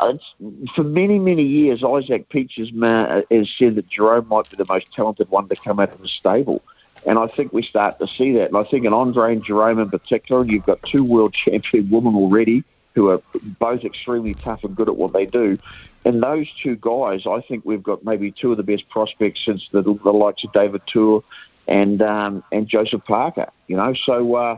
for 0.74 0.84
many, 0.84 1.18
many 1.18 1.42
years, 1.42 1.82
Isaac 1.82 2.28
Peaches 2.28 2.70
uh, 2.82 3.22
has 3.30 3.48
said 3.56 3.76
that 3.76 3.88
Jerome 3.88 4.28
might 4.28 4.50
be 4.50 4.56
the 4.56 4.66
most 4.68 4.92
talented 4.92 5.30
one 5.30 5.48
to 5.48 5.56
come 5.56 5.80
out 5.80 5.90
of 5.90 6.02
the 6.02 6.08
stable. 6.08 6.62
And 7.06 7.18
I 7.18 7.26
think 7.28 7.52
we 7.52 7.62
start 7.62 7.98
to 8.00 8.06
see 8.06 8.32
that. 8.32 8.48
And 8.48 8.56
I 8.56 8.64
think 8.64 8.84
in 8.84 8.92
Andre 8.92 9.32
and 9.32 9.44
Jerome 9.44 9.78
in 9.78 9.90
particular, 9.90 10.44
you've 10.44 10.66
got 10.66 10.80
two 10.82 11.04
world 11.04 11.32
champion 11.44 11.90
women 11.90 12.14
already 12.14 12.64
who 12.94 13.10
are 13.10 13.22
both 13.60 13.84
extremely 13.84 14.34
tough 14.34 14.64
and 14.64 14.74
good 14.74 14.88
at 14.88 14.96
what 14.96 15.12
they 15.12 15.24
do. 15.24 15.56
And 16.04 16.22
those 16.22 16.48
two 16.62 16.76
guys, 16.76 17.26
I 17.26 17.40
think 17.42 17.64
we've 17.64 17.82
got 17.82 18.04
maybe 18.04 18.32
two 18.32 18.50
of 18.50 18.56
the 18.56 18.62
best 18.62 18.88
prospects 18.88 19.44
since 19.44 19.68
the, 19.72 19.82
the 19.82 20.10
likes 20.10 20.42
of 20.44 20.52
David 20.52 20.82
Tua 20.86 21.20
and 21.66 22.00
um, 22.02 22.42
and 22.50 22.66
Joseph 22.66 23.04
Parker. 23.04 23.50
You 23.66 23.76
know, 23.76 23.92
so 23.94 24.34
uh, 24.34 24.56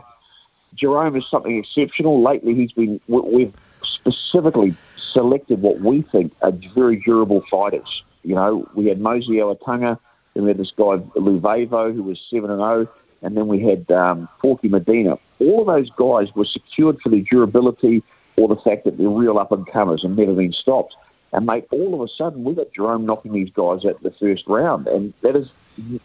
Jerome 0.75 1.15
is 1.15 1.29
something 1.29 1.57
exceptional. 1.57 2.23
Lately, 2.23 2.55
he's 2.55 2.71
been 2.71 2.99
we've 3.07 3.53
specifically 3.83 4.75
selected 5.11 5.61
what 5.61 5.81
we 5.81 6.03
think 6.03 6.33
are 6.41 6.53
very 6.73 6.95
durable 6.97 7.43
fighters. 7.49 8.03
You 8.23 8.35
know, 8.35 8.69
we 8.73 8.87
had 8.87 8.99
Mosey 8.99 9.33
Oetunga, 9.33 9.99
then 10.33 10.43
we 10.43 10.49
had 10.49 10.57
this 10.57 10.73
guy 10.75 10.97
Luvavo 11.15 11.93
who 11.93 12.03
was 12.03 12.19
seven 12.29 12.49
and 12.49 12.59
zero, 12.59 12.87
oh, 12.87 13.01
and 13.21 13.35
then 13.35 13.47
we 13.47 13.61
had 13.61 13.89
um, 13.91 14.27
Forky 14.41 14.69
Medina. 14.69 15.17
All 15.39 15.61
of 15.61 15.67
those 15.67 15.89
guys 15.91 16.33
were 16.35 16.45
secured 16.45 16.99
for 17.01 17.09
their 17.09 17.21
durability 17.21 18.03
or 18.37 18.47
the 18.47 18.55
fact 18.55 18.85
that 18.85 18.97
they're 18.97 19.09
real 19.09 19.37
up 19.37 19.51
and 19.51 19.67
comers 19.67 20.03
and 20.03 20.15
never 20.15 20.33
been 20.33 20.53
stopped. 20.53 20.95
And 21.33 21.45
mate, 21.45 21.65
all 21.71 21.93
of 21.93 22.01
a 22.01 22.07
sudden 22.07 22.43
we 22.43 22.53
got 22.53 22.73
Jerome 22.73 23.05
knocking 23.05 23.33
these 23.33 23.51
guys 23.51 23.85
out 23.85 24.01
the 24.03 24.11
first 24.19 24.43
round, 24.47 24.87
and 24.87 25.13
that 25.21 25.35
is 25.35 25.49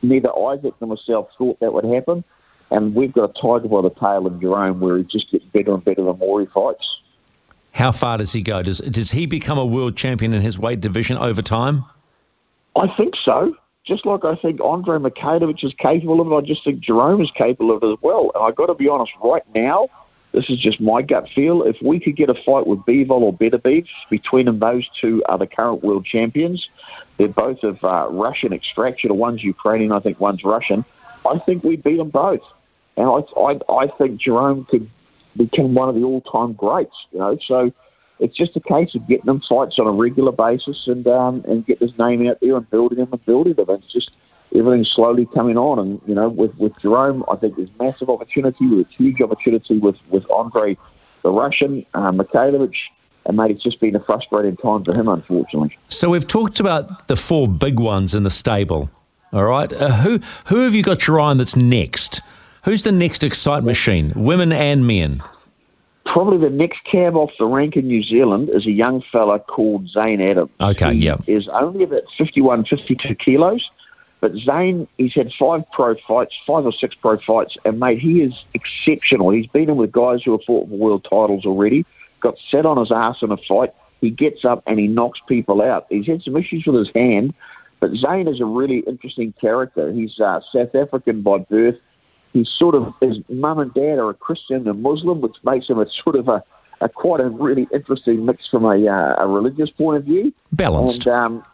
neither 0.03 0.31
Isaac 0.37 0.75
nor 0.81 0.89
myself 0.89 1.31
thought 1.37 1.59
that 1.61 1.73
would 1.73 1.85
happen. 1.85 2.25
And 2.71 2.95
we've 2.95 3.13
got 3.13 3.31
a 3.31 3.41
tiger 3.41 3.69
by 3.69 3.83
the 3.83 3.91
tail 3.91 4.27
in 4.27 4.41
Jerome 4.41 4.81
where 4.81 4.99
he 4.99 5.05
just 5.05 5.31
gets 5.31 5.45
better 5.45 5.73
and 5.73 5.85
better 5.85 6.03
the 6.03 6.15
more 6.15 6.41
he 6.41 6.47
fights. 6.47 7.01
How 7.73 7.93
far 7.93 8.19
does 8.19 8.33
he 8.33 8.43
go? 8.43 8.63
Does 8.63 8.79
does 8.79 9.11
he 9.11 9.27
become 9.27 9.59
a 9.59 9.67
world 9.67 9.97
champion 9.97 10.33
in 10.33 10.43
his 10.43 10.59
weight 10.59 10.81
division 10.81 11.19
over 11.19 11.43
time? 11.43 11.85
I 12.75 12.89
think 12.97 13.15
so. 13.23 13.55
Just 13.87 14.05
like 14.05 14.25
I 14.25 14.35
think 14.35 14.61
Andre 14.61 14.99
Mikhailovich 14.99 15.65
is 15.65 15.73
capable 15.75 16.21
of 16.21 16.27
it, 16.27 16.35
I 16.35 16.41
just 16.41 16.65
think 16.65 16.81
Jerome 16.81 17.21
is 17.21 17.31
capable 17.31 17.75
of 17.75 17.83
it 17.85 17.93
as 17.93 17.99
well. 18.03 18.33
And 18.35 18.43
I've 18.45 18.57
got 18.57 18.67
to 18.67 18.75
be 18.75 18.89
honest, 18.89 19.13
right 19.23 19.45
now, 19.55 19.89
this 20.33 20.51
is 20.51 20.59
just 20.59 20.81
my 20.81 21.03
gut 21.03 21.29
feel. 21.35 21.63
If 21.63 21.77
we 21.81 22.01
could 22.01 22.17
get 22.17 22.29
a 22.29 22.35
fight 22.35 22.67
with 22.67 22.81
Bivol 22.81 23.23
or 23.23 23.33
Better 23.33 23.59
Beterbiev, 23.59 23.87
between 24.11 24.47
them, 24.47 24.59
those 24.59 24.89
two 25.01 25.23
are 25.29 25.39
the 25.39 25.47
current 25.47 25.85
world 25.85 26.05
champions. 26.05 26.69
They're 27.17 27.29
both 27.29 27.63
of 27.63 27.83
uh, 27.85 28.09
Russian 28.11 28.53
extraction. 28.53 29.17
One's 29.17 29.43
Ukrainian, 29.43 29.93
I 29.93 30.01
think 30.01 30.19
one's 30.19 30.43
Russian. 30.43 30.85
I 31.25 31.39
think 31.39 31.63
we 31.63 31.77
beat 31.77 31.97
them 31.99 32.11
both. 32.11 32.43
And 32.97 33.07
I, 33.07 33.41
I, 33.41 33.83
I 33.83 33.87
think 33.87 34.21
Jerome 34.21 34.65
could 34.65 34.91
become 35.37 35.75
one 35.75 35.89
of 35.89 35.95
the 35.95 36.03
all-time 36.03 36.55
greats. 36.55 37.07
You 37.13 37.21
know, 37.21 37.39
so 37.41 37.73
it's 38.19 38.37
just 38.37 38.57
a 38.57 38.61
case 38.61 38.95
of 38.95 39.07
getting 39.07 39.27
them 39.27 39.41
fights 39.41 39.79
on 39.79 39.87
a 39.87 39.93
regular 39.93 40.33
basis 40.33 40.87
and 40.87 41.07
um, 41.07 41.45
and 41.47 41.67
getting 41.67 41.89
his 41.89 41.99
name 41.99 42.27
out 42.27 42.39
there 42.41 42.57
and 42.57 42.69
building 42.71 42.99
him 42.99 43.09
and 43.13 43.25
building 43.27 43.55
them. 43.55 43.69
It's 43.71 43.93
just 43.93 44.11
everything's 44.55 44.91
slowly 44.91 45.27
coming 45.27 45.59
on, 45.59 45.79
and 45.79 46.01
you 46.07 46.15
know, 46.15 46.29
with 46.29 46.57
with 46.59 46.81
Jerome, 46.81 47.25
I 47.31 47.37
think 47.37 47.57
there's 47.57 47.71
massive 47.79 48.09
opportunity, 48.09 48.67
with 48.67 48.89
huge 48.89 49.21
opportunity 49.21 49.79
with 49.79 49.97
with 50.09 50.29
Andre, 50.31 50.77
the 51.23 51.31
Russian, 51.31 51.85
uh, 51.95 52.13
Mikhailovich. 52.13 52.77
And 53.27 53.37
mate, 53.37 53.51
it's 53.51 53.63
just 53.65 53.81
been 53.81 53.97
a 53.97 54.01
frustrating 54.01 54.57
time 54.57 54.85
for 54.85 54.95
him, 54.95 55.09
unfortunately. 55.09 55.77
So 55.89 56.09
we've 56.11 56.29
talked 56.29 56.61
about 56.61 57.09
the 57.09 57.17
four 57.17 57.49
big 57.49 57.81
ones 57.81 58.15
in 58.15 58.23
the 58.23 58.31
stable. 58.31 58.89
All 59.33 59.45
right, 59.45 59.71
uh, 59.73 59.91
who 59.91 60.21
who 60.47 60.61
have 60.61 60.75
you 60.75 60.83
got 60.83 61.07
your 61.07 61.21
eye 61.21 61.31
on 61.31 61.39
that's 61.39 61.57
next? 61.57 62.21
Who's 62.65 62.85
the 62.85 62.93
next 62.93 63.23
Excite 63.23 63.65
machine, 63.65 64.13
women 64.17 64.53
and 64.53 64.87
men? 64.87 65.23
Probably 66.07 66.39
the 66.39 66.51
next 66.51 66.85
cab 66.85 67.17
off 67.17 67.33
the 67.39 67.47
rank 67.47 67.77
in 67.77 67.89
New 67.89 68.03
Zealand 68.03 68.49
is 68.49 68.67
a 68.67 68.71
young 68.71 69.03
fella 69.13 69.41
called 69.41 69.89
Zane 69.89 70.21
Adams. 70.21 70.51
Okay, 70.61 70.93
yeah. 70.93 71.17
Is 71.27 71.49
only 71.49 71.83
about 71.83 72.05
51, 72.17 72.65
52 72.65 73.15
kilos. 73.17 73.71
But 74.21 74.35
Zane, 74.37 74.89
he's 74.99 75.15
had 75.15 75.33
five 75.39 75.65
pro 75.73 75.95
fights, 76.07 76.35
five 76.47 76.65
or 76.65 76.73
six 76.73 76.95
pro 76.95 77.19
fights, 77.19 77.57
and 77.65 77.79
mate, 77.79 77.99
he 77.99 78.23
is 78.23 78.45
exceptional. 78.55 79.31
He's 79.31 79.47
been 79.47 79.69
in 79.69 79.77
with 79.77 79.93
guys 79.93 80.23
who 80.23 80.33
have 80.33 80.43
fought 80.45 80.69
for 80.69 80.77
world 80.77 81.05
titles 81.05 81.45
already. 81.45 81.85
Got 82.21 82.37
set 82.51 82.65
on 82.65 82.79
his 82.79 82.91
ass 82.91 83.23
in 83.23 83.31
a 83.31 83.37
fight. 83.37 83.75
He 84.01 84.11
gets 84.11 84.45
up 84.45 84.63
and 84.67 84.79
he 84.79 84.89
knocks 84.89 85.21
people 85.29 85.61
out. 85.61 85.87
He's 85.91 86.07
had 86.07 86.23
some 86.23 86.37
issues 86.37 86.65
with 86.67 86.77
his 86.77 86.91
hand, 86.95 87.35
but 87.81 87.95
Zane 87.95 88.29
is 88.29 88.41
a 88.41 88.47
really 88.47 88.79
interesting 88.81 89.33
character. 89.41 89.93
He's 89.93 90.19
uh, 90.19 90.41
South 90.53 90.75
African 90.75 91.23
by 91.23 91.39
birth 91.39 91.77
he's 92.33 92.49
sort 92.49 92.75
of 92.75 92.95
his 93.01 93.19
mum 93.29 93.59
and 93.59 93.73
dad 93.75 93.99
are 93.99 94.11
a 94.11 94.15
Christian 94.15 94.69
and 94.69 94.83
Muslim, 94.83 95.21
which 95.21 95.37
makes 95.45 95.69
him 95.69 95.79
a 95.79 95.87
sort 95.89 96.17
of 96.17 96.29
a, 96.29 96.43
a 96.81 96.89
quite 96.89 97.21
a 97.21 97.29
really 97.29 97.67
interesting 97.73 98.25
mix 98.25 98.49
from 98.49 98.65
a, 98.65 98.87
uh, 98.87 99.17
a 99.19 99.27
religious 99.27 99.71
point 99.71 99.97
of 99.97 100.05
view. 100.05 100.33
Balanced. 100.53 101.07
And, 101.07 101.15
um, 101.15 101.45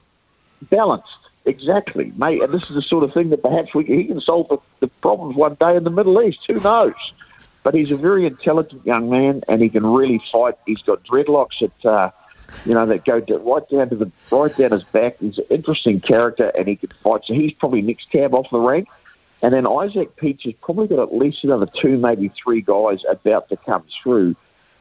balanced, 0.70 1.18
exactly, 1.44 2.12
mate. 2.16 2.42
And 2.42 2.52
this 2.52 2.64
is 2.64 2.74
the 2.74 2.82
sort 2.82 3.04
of 3.04 3.12
thing 3.12 3.30
that 3.30 3.42
perhaps 3.42 3.74
we, 3.74 3.84
he 3.84 4.04
can 4.04 4.20
solve 4.20 4.48
the, 4.48 4.58
the 4.80 4.88
problems 5.00 5.36
one 5.36 5.56
day 5.60 5.76
in 5.76 5.84
the 5.84 5.90
Middle 5.90 6.20
East. 6.22 6.40
Who 6.46 6.54
knows? 6.54 6.94
But 7.62 7.74
he's 7.74 7.92
a 7.92 7.96
very 7.96 8.26
intelligent 8.26 8.84
young 8.84 9.08
man, 9.08 9.42
and 9.48 9.62
he 9.62 9.68
can 9.68 9.86
really 9.86 10.20
fight. 10.32 10.54
He's 10.66 10.82
got 10.82 11.04
dreadlocks 11.04 11.60
that 11.60 11.88
uh, 11.88 12.10
you 12.66 12.74
know 12.74 12.86
that 12.86 13.04
go 13.04 13.20
to, 13.20 13.38
right 13.38 13.68
down 13.68 13.88
to 13.90 13.96
the 13.96 14.10
right 14.32 14.56
down 14.56 14.72
his 14.72 14.82
back. 14.82 15.18
He's 15.20 15.38
an 15.38 15.44
interesting 15.48 16.00
character, 16.00 16.50
and 16.58 16.66
he 16.66 16.74
can 16.74 16.90
fight. 17.04 17.22
So 17.24 17.34
he's 17.34 17.52
probably 17.52 17.82
next 17.82 18.10
cab 18.10 18.34
off 18.34 18.50
the 18.50 18.58
rank. 18.58 18.88
And 19.42 19.52
then 19.52 19.66
Isaac 19.66 20.16
Peach 20.16 20.44
has 20.44 20.54
probably 20.62 20.86
got 20.86 21.00
at 21.00 21.14
least 21.14 21.42
another 21.42 21.66
two, 21.80 21.98
maybe 21.98 22.32
three 22.42 22.62
guys 22.62 23.04
about 23.08 23.48
to 23.48 23.56
come 23.56 23.84
through. 24.02 24.36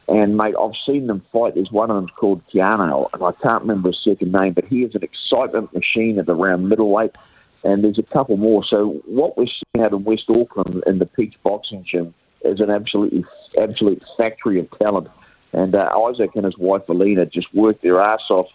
And 0.08 0.36
mate, 0.36 0.54
I've 0.60 0.76
seen 0.86 1.08
them 1.08 1.22
fight. 1.32 1.54
There's 1.54 1.72
one 1.72 1.90
of 1.90 1.96
them 1.96 2.08
called 2.08 2.42
Keanu, 2.48 3.08
and 3.12 3.22
I 3.22 3.32
can't 3.42 3.62
remember 3.62 3.88
his 3.88 4.02
second 4.02 4.32
name, 4.32 4.52
but 4.52 4.64
he 4.64 4.84
is 4.84 4.94
an 4.94 5.02
excitement 5.02 5.74
machine 5.74 6.18
at 6.18 6.28
around 6.28 6.68
middleweight. 6.68 7.16
And 7.64 7.84
there's 7.84 7.98
a 7.98 8.04
couple 8.04 8.36
more. 8.36 8.64
So 8.64 9.00
what 9.06 9.36
we're 9.36 9.46
seeing 9.46 9.84
out 9.84 9.92
in 9.92 10.04
West 10.04 10.28
Auckland 10.28 10.82
in 10.86 10.98
the 10.98 11.06
Peach 11.06 11.34
Boxing 11.44 11.84
Gym 11.84 12.14
is 12.44 12.60
an 12.60 12.70
absolutely, 12.70 13.24
absolute 13.58 14.02
factory 14.16 14.58
of 14.58 14.68
talent. 14.78 15.08
And 15.52 15.74
uh, 15.74 15.90
Isaac 16.08 16.30
and 16.34 16.44
his 16.44 16.58
wife 16.58 16.88
Alina 16.88 17.26
just 17.26 17.52
work 17.54 17.80
their 17.80 18.00
ass 18.00 18.24
off 18.30 18.48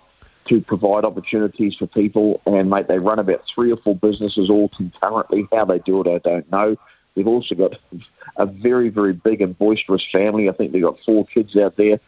to 0.47 0.61
provide 0.61 1.05
opportunities 1.05 1.75
for 1.75 1.87
people. 1.87 2.41
And 2.45 2.69
mate, 2.69 2.87
they 2.87 2.97
run 2.97 3.19
about 3.19 3.43
three 3.53 3.71
or 3.71 3.77
four 3.77 3.95
businesses 3.95 4.49
all 4.49 4.69
concurrently. 4.69 5.47
How 5.51 5.65
they 5.65 5.79
do 5.79 6.01
it, 6.01 6.07
I 6.07 6.17
don't 6.19 6.51
know. 6.51 6.75
They've 7.15 7.27
also 7.27 7.55
got 7.55 7.77
a 8.35 8.45
very, 8.45 8.89
very 8.89 9.13
big 9.13 9.41
and 9.41 9.57
boisterous 9.57 10.05
family. 10.11 10.49
I 10.49 10.53
think 10.53 10.71
they've 10.71 10.83
got 10.83 10.99
four 11.05 11.25
kids 11.25 11.57
out 11.57 11.75
there. 11.75 11.99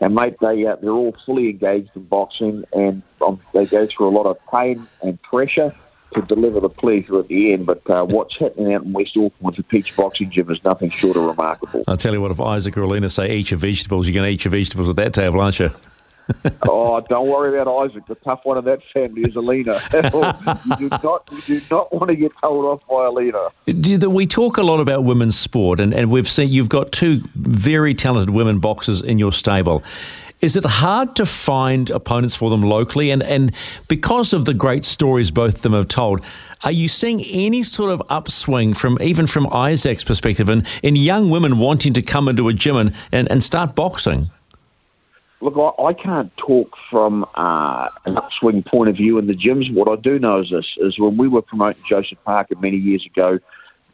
And 0.00 0.14
mate, 0.14 0.36
they 0.40 0.66
uh, 0.66 0.76
they're 0.76 0.90
all 0.90 1.16
fully 1.26 1.50
engaged 1.50 1.90
in 1.96 2.04
boxing, 2.04 2.64
and 2.72 3.02
um, 3.20 3.40
they 3.52 3.66
go 3.66 3.86
through 3.86 4.08
a 4.08 4.10
lot 4.10 4.26
of 4.26 4.38
pain 4.48 4.86
and 5.02 5.20
pressure 5.22 5.74
to 6.14 6.22
deliver 6.22 6.60
the 6.60 6.68
pleasure 6.68 7.18
at 7.18 7.28
the 7.28 7.52
end. 7.52 7.66
But 7.66 7.88
uh, 7.90 8.04
what's 8.04 8.38
happening 8.38 8.74
out 8.74 8.84
in 8.84 8.92
West 8.92 9.16
Auckland 9.16 9.34
with 9.40 9.56
the 9.56 9.62
Peach 9.64 9.96
Boxing 9.96 10.30
Gym 10.30 10.50
is 10.50 10.62
nothing 10.64 10.90
short 10.90 11.16
of 11.16 11.24
remarkable. 11.24 11.82
I'll 11.88 11.96
tell 11.96 12.12
you 12.12 12.20
what, 12.20 12.30
if 12.30 12.40
Isaac 12.40 12.76
or 12.76 12.82
Alina 12.82 13.10
say 13.10 13.34
eat 13.34 13.50
your 13.50 13.58
vegetables, 13.58 14.06
you're 14.06 14.14
going 14.14 14.24
to 14.24 14.30
eat 14.30 14.44
your 14.44 14.52
vegetables 14.52 14.88
at 14.88 14.96
that 14.96 15.14
table, 15.14 15.40
aren't 15.40 15.58
you? 15.58 15.70
oh, 16.62 17.00
don't 17.08 17.28
worry 17.28 17.58
about 17.58 17.84
Isaac. 17.84 18.06
The 18.06 18.14
tough 18.16 18.40
one 18.44 18.58
of 18.58 18.64
that 18.64 18.82
family 18.92 19.22
is 19.22 19.36
Alina. 19.36 19.80
you 20.78 20.88
do 20.88 20.98
not, 21.02 21.28
you 21.46 21.60
do 21.60 21.66
not 21.70 21.92
want 21.92 22.08
to 22.08 22.16
get 22.16 22.32
told 22.40 22.64
off 22.64 22.86
by 22.86 23.06
Alina. 23.06 23.48
We 24.10 24.26
talk 24.26 24.56
a 24.56 24.62
lot 24.62 24.80
about 24.80 25.04
women's 25.04 25.38
sport, 25.38 25.80
and, 25.80 25.94
and 25.94 26.10
we've 26.10 26.28
seen 26.28 26.50
you've 26.50 26.68
got 26.68 26.92
two 26.92 27.20
very 27.34 27.94
talented 27.94 28.30
women 28.30 28.58
boxers 28.58 29.00
in 29.00 29.18
your 29.18 29.32
stable. 29.32 29.82
Is 30.40 30.56
it 30.56 30.64
hard 30.64 31.16
to 31.16 31.26
find 31.26 31.90
opponents 31.90 32.36
for 32.36 32.48
them 32.48 32.62
locally? 32.62 33.10
And, 33.10 33.24
and 33.24 33.52
because 33.88 34.32
of 34.32 34.44
the 34.44 34.54
great 34.54 34.84
stories 34.84 35.32
both 35.32 35.56
of 35.56 35.62
them 35.62 35.72
have 35.72 35.88
told, 35.88 36.20
are 36.62 36.70
you 36.70 36.86
seeing 36.86 37.24
any 37.24 37.64
sort 37.64 37.90
of 37.90 38.02
upswing 38.08 38.72
from 38.74 38.98
even 39.00 39.26
from 39.26 39.52
Isaac's 39.52 40.04
perspective 40.04 40.48
and 40.48 40.64
in 40.82 40.94
young 40.94 41.30
women 41.30 41.58
wanting 41.58 41.92
to 41.94 42.02
come 42.02 42.28
into 42.28 42.48
a 42.48 42.52
gym 42.52 42.76
and, 42.76 42.94
and, 43.10 43.28
and 43.30 43.42
start 43.42 43.74
boxing? 43.74 44.30
Look, 45.40 45.56
I, 45.56 45.82
I 45.84 45.92
can't 45.92 46.36
talk 46.36 46.76
from 46.90 47.24
uh, 47.34 47.88
an 48.06 48.16
upswing 48.16 48.62
point 48.62 48.90
of 48.90 48.96
view 48.96 49.18
in 49.18 49.28
the 49.28 49.34
gyms. 49.36 49.72
What 49.72 49.88
I 49.88 50.00
do 50.00 50.18
know 50.18 50.40
is 50.40 50.50
this: 50.50 50.76
is 50.78 50.98
when 50.98 51.16
we 51.16 51.28
were 51.28 51.42
promoting 51.42 51.82
Joseph 51.86 52.18
Parker 52.24 52.56
many 52.60 52.76
years 52.76 53.06
ago, 53.06 53.38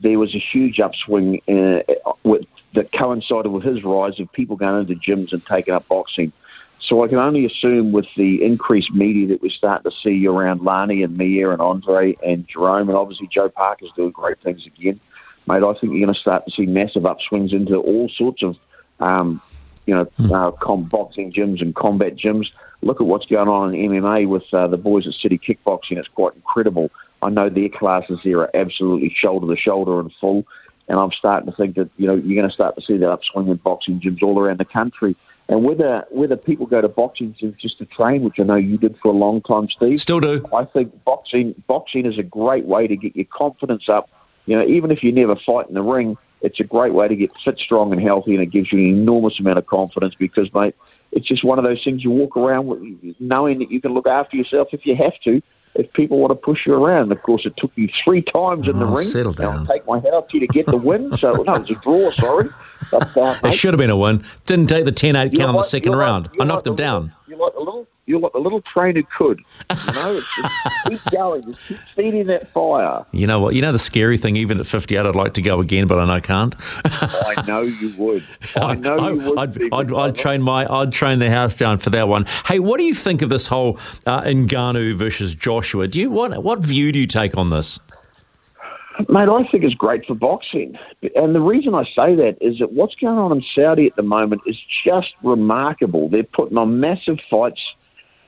there 0.01 0.19
was 0.19 0.35
a 0.35 0.39
huge 0.39 0.81
upswing 0.81 1.43
uh, 1.49 1.81
with, 2.23 2.47
that 2.75 2.93
coincided 2.93 3.51
with 3.53 3.63
his 3.63 3.85
rise 3.85 4.19
of 4.21 4.33
people 4.33 4.57
going 4.57 4.81
into 4.81 4.95
gyms 4.95 5.33
and 5.33 5.45
taking 5.45 5.75
up 5.75 5.87
boxing. 5.89 6.33
So 6.81 7.05
I 7.05 7.09
can 7.09 7.19
only 7.19 7.47
assume 7.47 7.93
with 7.93 8.07
the 8.17 8.45
increased 8.45 8.93
media 8.93 9.29
that 9.29 9.43
we're 9.43 9.51
starting 9.51 9.91
to 9.91 9.97
see 9.97 10.27
around 10.27 10.63
Lani 10.63 11.03
and 11.03 11.17
Mea 11.17 11.43
and 11.43 11.61
Andre 11.61 12.15
and 12.27 12.47
Jerome, 12.49 12.89
and 12.89 12.97
obviously 12.97 13.27
Joe 13.29 13.49
Parker's 13.49 13.93
doing 13.95 14.11
great 14.11 14.41
things 14.41 14.67
again, 14.67 14.99
mate. 15.47 15.63
I 15.63 15.73
think 15.73 15.93
you're 15.93 16.05
going 16.05 16.13
to 16.13 16.21
start 16.21 16.45
to 16.47 16.51
see 16.51 16.67
massive 16.67 17.05
upswings 17.05 17.53
into 17.53 17.77
all 17.77 18.09
sorts 18.09 18.43
of 18.43 18.57
um, 19.01 19.41
you 19.87 19.95
know, 19.95 20.05
mm. 20.19 20.33
uh, 20.33 20.50
com- 20.53 20.85
boxing 20.85 21.33
gyms 21.33 21.61
and 21.61 21.75
combat 21.75 22.17
gyms. 22.17 22.47
Look 22.83 23.00
at 23.00 23.07
what's 23.07 23.26
going 23.26 23.49
on 23.49 23.75
in 23.75 23.91
MMA 23.93 24.29
with 24.29 24.45
uh, 24.53 24.69
the 24.69 24.76
boys 24.76 25.07
at 25.07 25.14
City 25.14 25.38
Kickboxing. 25.38 25.99
It's 25.99 26.09
quite 26.09 26.35
incredible. 26.35 26.91
I 27.23 27.31
know 27.31 27.49
their 27.49 27.69
classes 27.69 28.21
there 28.25 28.38
are 28.41 28.50
absolutely 28.55 29.11
shoulder 29.14 29.55
to 29.55 29.61
shoulder 29.61 30.00
and 30.00 30.12
full, 30.21 30.45
and 30.88 30.99
I'm 30.99 31.12
starting 31.12 31.50
to 31.50 31.57
think 31.57 31.76
that 31.76 31.91
you 31.97 32.07
know 32.07 32.14
you're 32.14 32.37
going 32.37 32.49
to 32.49 32.55
start 32.55 32.76
to 32.76 32.83
see 32.83 32.97
that 32.99 33.11
upswing 33.11 33.49
in 33.49 33.57
boxing 33.57 34.00
gyms 34.00 34.23
all 34.23 34.38
around 34.38 34.59
the 34.59 34.64
country. 34.64 35.17
And 35.49 35.62
whether 35.62 36.05
whether 36.11 36.37
people 36.37 36.67
go 36.67 36.81
to 36.81 36.88
boxing 36.88 37.35
gyms 37.35 37.59
just 37.59 37.79
to 37.79 37.87
train, 37.87 38.23
which 38.23 38.38
I 38.38 38.45
know 38.45 38.57
you 38.57 38.79
did 38.79 38.97
for 39.03 39.09
a 39.09 39.17
long 39.17 39.43
time, 39.43 39.69
Steve, 39.69 40.00
still 40.00 40.21
do. 40.21 40.47
I 40.55 40.64
think 40.64 41.05
boxing 41.05 41.55
boxing 41.67 42.07
is 42.07 42.19
a 42.19 42.23
great 42.23 42.64
way 42.64 42.87
to 42.87 42.97
get 42.97 43.14
your 43.17 43.26
confidence 43.26 43.88
up. 43.88 44.11
You 44.47 44.59
know, 44.59 44.67
even 44.67 44.91
if 44.91 45.03
you 45.03 45.12
never 45.12 45.37
fight 45.37 45.69
in 45.69 45.75
the 45.75 45.83
ring, 45.83 46.17
it's 46.45 46.61
a 46.61 46.65
great 46.65 46.93
way 46.93 47.09
to 47.09 47.17
get 47.17 47.31
fit, 47.43 47.59
strong, 47.59 47.91
and 47.93 48.01
healthy, 48.01 48.35
and 48.35 48.43
it 48.43 48.51
gives 48.51 48.71
you 48.71 48.79
an 48.79 48.85
enormous 48.85 49.41
amount 49.41 49.57
of 49.57 49.67
confidence 49.67 50.15
because, 50.15 50.53
mate, 50.53 50.77
it's 51.11 51.27
just 51.27 51.43
one 51.43 51.59
of 51.59 51.65
those 51.65 51.83
things 51.83 52.05
you 52.05 52.11
walk 52.11 52.37
around 52.37 52.67
with, 52.67 52.81
knowing 53.19 53.59
that 53.61 53.71
you 53.71 53.81
can 53.81 53.95
look 53.95 54.07
after 54.07 54.37
yourself 54.37 54.69
if 54.73 54.85
you 54.85 54.95
have 54.95 55.19
to. 55.25 55.41
If 55.75 55.93
people 55.93 56.21
want 56.21 56.31
to 56.31 56.37
push 56.37 56.67
you 56.67 56.75
around, 56.75 57.11
of 57.11 57.21
course, 57.23 57.47
it 57.47 57.57
took 57.57 57.73
you 57.75 57.89
three 58.05 58.23
times 58.23 58.69
in 58.69 58.79
the 58.79 58.87
oh, 58.87 58.95
ring. 58.95 59.09
Settle 59.09 59.33
down. 59.33 59.61
I'll 59.61 59.67
take 59.67 59.87
my 59.87 59.99
hat 59.99 60.13
off 60.13 60.29
to 60.29 60.39
you 60.39 60.47
to 60.47 60.53
get 60.53 60.67
the 60.67 60.77
win. 60.77 61.17
So 61.19 61.33
no, 61.33 61.55
it 61.55 61.61
was 61.63 61.71
a 61.71 61.75
draw. 61.75 62.13
Sorry, 62.13 62.49
but, 62.93 63.17
uh, 63.17 63.39
it 63.43 63.55
should 63.55 63.75
have 63.75 63.79
been 63.79 63.91
a 63.91 63.97
win. 63.97 64.25
Didn't 64.47 64.69
take 64.69 64.85
the 64.85 64.93
10-8 64.93 65.37
count 65.37 65.51
in 65.51 65.57
the 65.57 65.63
second 65.63 65.97
round. 65.97 66.29
I 66.39 66.45
knocked 66.45 66.65
them 66.65 66.77
down. 66.77 67.13
You 67.27 67.37
like 67.37 67.55
a 67.55 67.59
little 67.59 67.89
you're 68.06 68.20
like 68.20 68.32
the 68.32 68.38
little 68.38 68.61
train 68.61 68.96
who 68.96 69.02
could. 69.04 69.40
You 69.70 69.92
know, 69.92 70.20
just 70.20 70.54
keep 70.88 71.04
going, 71.11 71.42
just 71.42 71.58
keep 71.66 71.78
feeding 71.96 72.26
that 72.26 72.52
fire. 72.52 73.04
You 73.12 73.26
know 73.26 73.40
what? 73.40 73.54
You 73.54 73.62
know 73.62 73.73
the 73.73 73.78
scary 73.78 74.18
thing. 74.18 74.37
Even 74.37 74.61
at 74.61 74.66
58, 74.66 75.06
I'd 75.06 75.14
like 75.14 75.34
to 75.34 75.42
go 75.42 75.61
again, 75.61 75.87
but 75.87 75.99
I 75.99 76.04
know 76.04 76.12
I 76.12 76.20
can't. 76.20 76.54
I 76.84 77.44
know 77.46 77.62
you 77.62 77.94
would. 77.96 78.25
I 78.56 78.75
know 78.75 78.96
I, 78.96 79.11
you 79.11 79.16
would. 79.16 79.38
I'd, 79.38 79.73
I'd, 79.73 79.92
I'd, 79.92 80.16
train 80.16 80.42
my. 80.42 80.66
I'd 80.70 80.92
train 80.92 81.18
the 81.18 81.30
house 81.30 81.56
down 81.56 81.78
for 81.78 81.90
that 81.90 82.08
one. 82.08 82.26
Hey, 82.46 82.58
what 82.58 82.78
do 82.78 82.84
you 82.84 82.94
think 82.94 83.23
of 83.23 83.28
this 83.28 83.46
whole 83.46 83.78
uh, 84.06 84.23
Ngannou 84.23 84.94
versus 84.94 85.34
Joshua? 85.34 85.88
Do 85.88 86.00
you 86.00 86.11
what? 86.11 86.42
What 86.42 86.61
view 86.61 86.92
do 86.92 86.99
you 86.99 87.06
take 87.06 87.37
on 87.37 87.50
this? 87.50 87.78
Mate, 89.08 89.28
I 89.28 89.44
think 89.50 89.64
it's 89.64 89.75
great 89.75 90.06
for 90.06 90.14
boxing. 90.14 90.78
And 91.16 91.34
the 91.34 91.40
reason 91.40 91.75
I 91.75 91.82
say 91.82 92.14
that 92.14 92.37
is 92.40 92.58
that 92.61 92.73
what's 92.73 92.94
going 92.94 93.18
on 93.18 93.32
in 93.32 93.42
Saudi 93.54 93.87
at 93.87 93.96
the 93.96 94.02
moment 94.02 94.42
is 94.46 94.56
just 94.84 95.14
remarkable. 95.25 96.08
They're 96.08 96.23
putting 96.23 96.56
on 96.56 96.78
massive 96.78 97.18
fights 97.28 97.61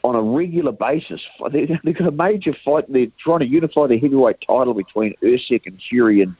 on 0.06 0.14
a 0.14 0.22
regular 0.22 0.72
basis. 0.72 1.22
They've 1.50 1.68
got 1.68 2.08
a 2.08 2.12
major 2.12 2.54
fight. 2.64 2.84
They're 2.88 3.06
trying 3.18 3.40
to 3.40 3.46
unify 3.46 3.86
the 3.86 3.98
heavyweight 3.98 4.40
title 4.46 4.74
between 4.74 5.14
Usyk 5.22 5.66
and 5.66 5.80
Fury 5.88 6.22
in, 6.22 6.36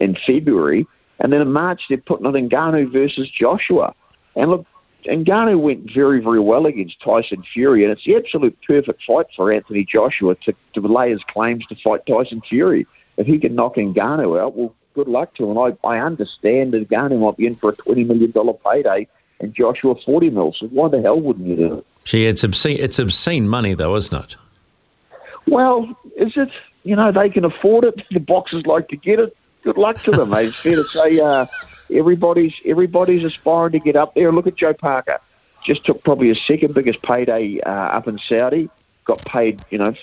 in 0.00 0.16
February. 0.26 0.86
And 1.20 1.32
then 1.32 1.42
in 1.42 1.52
March, 1.52 1.82
they're 1.88 1.98
putting 1.98 2.26
on 2.26 2.32
Ngannou 2.32 2.92
versus 2.92 3.30
Joshua. 3.30 3.94
And 4.36 4.50
look, 4.50 4.66
Ngannou 5.04 5.60
went 5.60 5.92
very, 5.92 6.20
very 6.20 6.40
well 6.40 6.66
against 6.66 7.00
Tyson 7.00 7.42
Fury, 7.52 7.84
and 7.84 7.92
it's 7.92 8.04
the 8.04 8.16
absolute 8.16 8.56
perfect 8.66 9.02
fight 9.06 9.26
for 9.36 9.52
Anthony 9.52 9.84
Joshua 9.84 10.34
to, 10.44 10.54
to 10.74 10.80
lay 10.80 11.10
his 11.10 11.22
claims 11.24 11.66
to 11.66 11.76
fight 11.76 12.06
Tyson 12.06 12.42
Fury. 12.48 12.86
If 13.16 13.26
he 13.26 13.38
can 13.38 13.54
knock 13.54 13.76
Ngannou 13.76 14.40
out, 14.40 14.56
well, 14.56 14.74
good 14.94 15.08
luck 15.08 15.34
to 15.36 15.50
him. 15.50 15.58
I, 15.58 15.76
I 15.86 15.98
understand 15.98 16.72
that 16.72 16.88
Ngannou 16.88 17.20
might 17.20 17.36
be 17.36 17.46
in 17.46 17.54
for 17.54 17.70
a 17.70 17.76
$20 17.76 18.06
million 18.06 18.32
payday 18.64 19.06
and 19.40 19.54
Joshua 19.54 19.94
40 20.04 20.30
mil, 20.30 20.52
so 20.52 20.66
why 20.68 20.88
the 20.88 21.00
hell 21.00 21.20
wouldn't 21.20 21.46
you 21.46 21.56
do 21.56 21.74
it? 21.78 21.86
Gee, 22.10 22.26
it's 22.26 22.42
obscene. 22.42 22.76
It's 22.80 22.98
obscene 22.98 23.48
money, 23.48 23.72
though, 23.74 23.94
isn't 23.94 24.24
it? 24.24 24.36
Well, 25.46 25.96
is 26.16 26.36
it? 26.36 26.50
You 26.82 26.96
know, 26.96 27.12
they 27.12 27.30
can 27.30 27.44
afford 27.44 27.84
it. 27.84 28.02
The 28.10 28.18
boxers 28.18 28.66
like 28.66 28.88
to 28.88 28.96
get 28.96 29.20
it. 29.20 29.36
Good 29.62 29.76
luck 29.78 30.02
to 30.02 30.10
them. 30.10 30.34
it's 30.34 30.56
fair 30.56 30.74
to 30.74 30.82
say 30.82 31.20
uh, 31.20 31.46
everybody's 31.88 32.52
everybody's 32.64 33.22
aspiring 33.22 33.70
to 33.74 33.78
get 33.78 33.94
up 33.94 34.16
there. 34.16 34.32
Look 34.32 34.48
at 34.48 34.56
Joe 34.56 34.74
Parker. 34.74 35.20
Just 35.64 35.84
took 35.84 36.02
probably 36.02 36.26
his 36.30 36.44
second 36.44 36.74
biggest 36.74 37.00
payday 37.02 37.60
uh, 37.60 37.70
up 37.70 38.08
in 38.08 38.18
Saudi. 38.18 38.68
Got 39.04 39.24
paid, 39.26 39.62
you 39.70 39.78
know, 39.78 39.94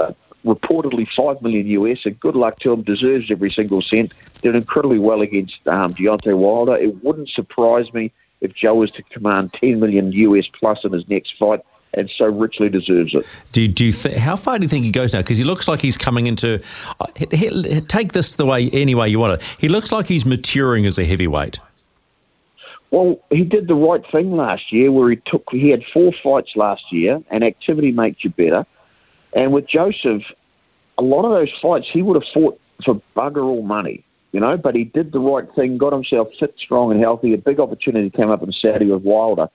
uh, 0.00 0.12
reportedly 0.46 1.06
five 1.06 1.42
million 1.42 1.66
US. 1.66 2.06
And 2.06 2.18
good 2.18 2.36
luck 2.36 2.58
to 2.60 2.72
him. 2.72 2.80
Deserves 2.80 3.30
every 3.30 3.50
single 3.50 3.82
cent. 3.82 4.14
Did 4.40 4.54
incredibly 4.56 4.98
well 4.98 5.20
against 5.20 5.58
um, 5.68 5.92
Deontay 5.92 6.38
Wilder. 6.38 6.76
It 6.76 7.04
wouldn't 7.04 7.28
surprise 7.28 7.92
me 7.92 8.12
if 8.40 8.54
Joe 8.54 8.74
was 8.74 8.90
to 8.92 9.02
command 9.04 9.52
10 9.54 9.80
million 9.80 10.12
US 10.12 10.48
plus 10.58 10.84
in 10.84 10.92
his 10.92 11.08
next 11.08 11.34
fight 11.38 11.60
and 11.94 12.10
so 12.16 12.26
richly 12.26 12.68
deserves 12.68 13.14
it. 13.14 13.26
Do, 13.52 13.66
do 13.66 13.86
you 13.86 13.92
th- 13.92 14.16
how 14.16 14.36
far 14.36 14.58
do 14.58 14.62
you 14.62 14.68
think 14.68 14.84
he 14.84 14.90
goes 14.90 15.12
now? 15.12 15.20
Because 15.20 15.38
he 15.38 15.44
looks 15.44 15.66
like 15.66 15.80
he's 15.80 15.98
coming 15.98 16.26
into. 16.26 16.62
Uh, 17.00 17.06
he, 17.16 17.48
he, 17.48 17.80
take 17.80 18.12
this 18.12 18.36
the 18.36 18.46
way 18.46 18.70
any 18.70 18.94
way 18.94 19.08
you 19.08 19.18
want 19.18 19.40
it. 19.40 19.56
He 19.58 19.68
looks 19.68 19.90
like 19.90 20.06
he's 20.06 20.24
maturing 20.24 20.86
as 20.86 20.98
a 20.98 21.04
heavyweight. 21.04 21.58
Well, 22.90 23.20
he 23.30 23.44
did 23.44 23.68
the 23.68 23.74
right 23.74 24.04
thing 24.10 24.32
last 24.32 24.72
year, 24.72 24.90
where 24.90 25.10
he 25.10 25.16
took. 25.24 25.44
He 25.50 25.70
had 25.70 25.82
four 25.92 26.12
fights 26.22 26.52
last 26.56 26.92
year, 26.92 27.20
and 27.30 27.44
activity 27.44 27.92
makes 27.92 28.24
you 28.24 28.30
better. 28.30 28.66
And 29.32 29.52
with 29.52 29.66
Joseph, 29.66 30.22
a 30.98 31.02
lot 31.02 31.24
of 31.24 31.30
those 31.30 31.52
fights 31.60 31.88
he 31.90 32.02
would 32.02 32.20
have 32.20 32.32
fought 32.32 32.60
for 32.84 33.00
bugger 33.16 33.44
all 33.44 33.62
money 33.62 34.04
you 34.32 34.40
know, 34.40 34.56
but 34.56 34.74
he 34.74 34.84
did 34.84 35.12
the 35.12 35.20
right 35.20 35.46
thing, 35.54 35.78
got 35.78 35.92
himself 35.92 36.28
fit, 36.38 36.54
strong, 36.56 36.92
and 36.92 37.00
healthy. 37.00 37.34
A 37.34 37.38
big 37.38 37.58
opportunity 37.58 38.10
came 38.10 38.30
up 38.30 38.42
in 38.42 38.52
Saudi 38.52 38.86
with 38.86 39.02
Wilder. 39.02 39.48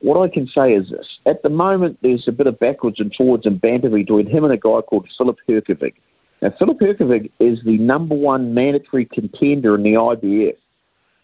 What 0.00 0.20
I 0.20 0.32
can 0.32 0.46
say 0.46 0.72
is 0.72 0.90
this: 0.90 1.18
at 1.26 1.42
the 1.42 1.50
moment, 1.50 1.98
there's 2.02 2.28
a 2.28 2.32
bit 2.32 2.46
of 2.46 2.58
backwards 2.58 3.00
and 3.00 3.14
forwards 3.14 3.46
and 3.46 3.60
banter 3.60 3.90
between 3.90 4.26
him 4.26 4.44
and 4.44 4.52
a 4.52 4.56
guy 4.56 4.80
called 4.80 5.08
Filip 5.18 5.38
Hrgovic. 5.48 5.94
Now, 6.40 6.50
Filip 6.58 6.78
Hrgovic 6.78 7.30
is 7.38 7.62
the 7.64 7.76
number 7.78 8.14
one 8.14 8.54
mandatory 8.54 9.04
contender 9.04 9.74
in 9.74 9.82
the 9.82 9.94
IBF. 9.94 10.56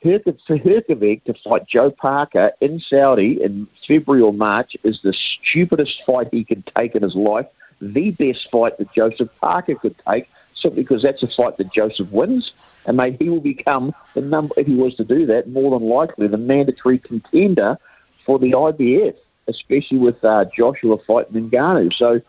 For 0.02 0.58
Hrgovic 0.58 1.24
to 1.24 1.34
fight 1.42 1.66
Joe 1.66 1.90
Parker 1.90 2.52
in 2.60 2.78
Saudi 2.78 3.42
in 3.42 3.66
February 3.88 4.22
or 4.22 4.32
March 4.32 4.76
is 4.84 5.00
the 5.02 5.12
stupidest 5.12 6.02
fight 6.06 6.28
he 6.30 6.44
could 6.44 6.70
take 6.76 6.94
in 6.94 7.02
his 7.02 7.14
life. 7.14 7.46
The 7.80 8.10
best 8.12 8.48
fight 8.50 8.78
that 8.78 8.92
Joseph 8.92 9.30
Parker 9.40 9.74
could 9.74 9.96
take 10.06 10.28
simply 10.56 10.82
because 10.82 11.02
that's 11.02 11.22
a 11.22 11.28
fight 11.28 11.56
that 11.58 11.72
Joseph 11.72 12.10
wins, 12.10 12.52
and 12.86 12.96
maybe 12.96 13.24
he 13.24 13.30
will 13.30 13.40
become 13.40 13.94
the 14.14 14.20
number 14.20 14.54
if 14.56 14.66
he 14.66 14.74
was 14.74 14.94
to 14.96 15.04
do 15.04 15.26
that, 15.26 15.48
more 15.48 15.78
than 15.78 15.88
likely 15.88 16.28
the 16.28 16.38
mandatory 16.38 16.98
contender 16.98 17.78
for 18.24 18.38
the 18.38 18.52
IBF, 18.52 19.14
especially 19.48 19.98
with 19.98 20.22
uh, 20.24 20.44
Joshua 20.56 20.98
fighting 21.06 21.50
Ngannou. 21.50 21.92
So, 21.92 22.20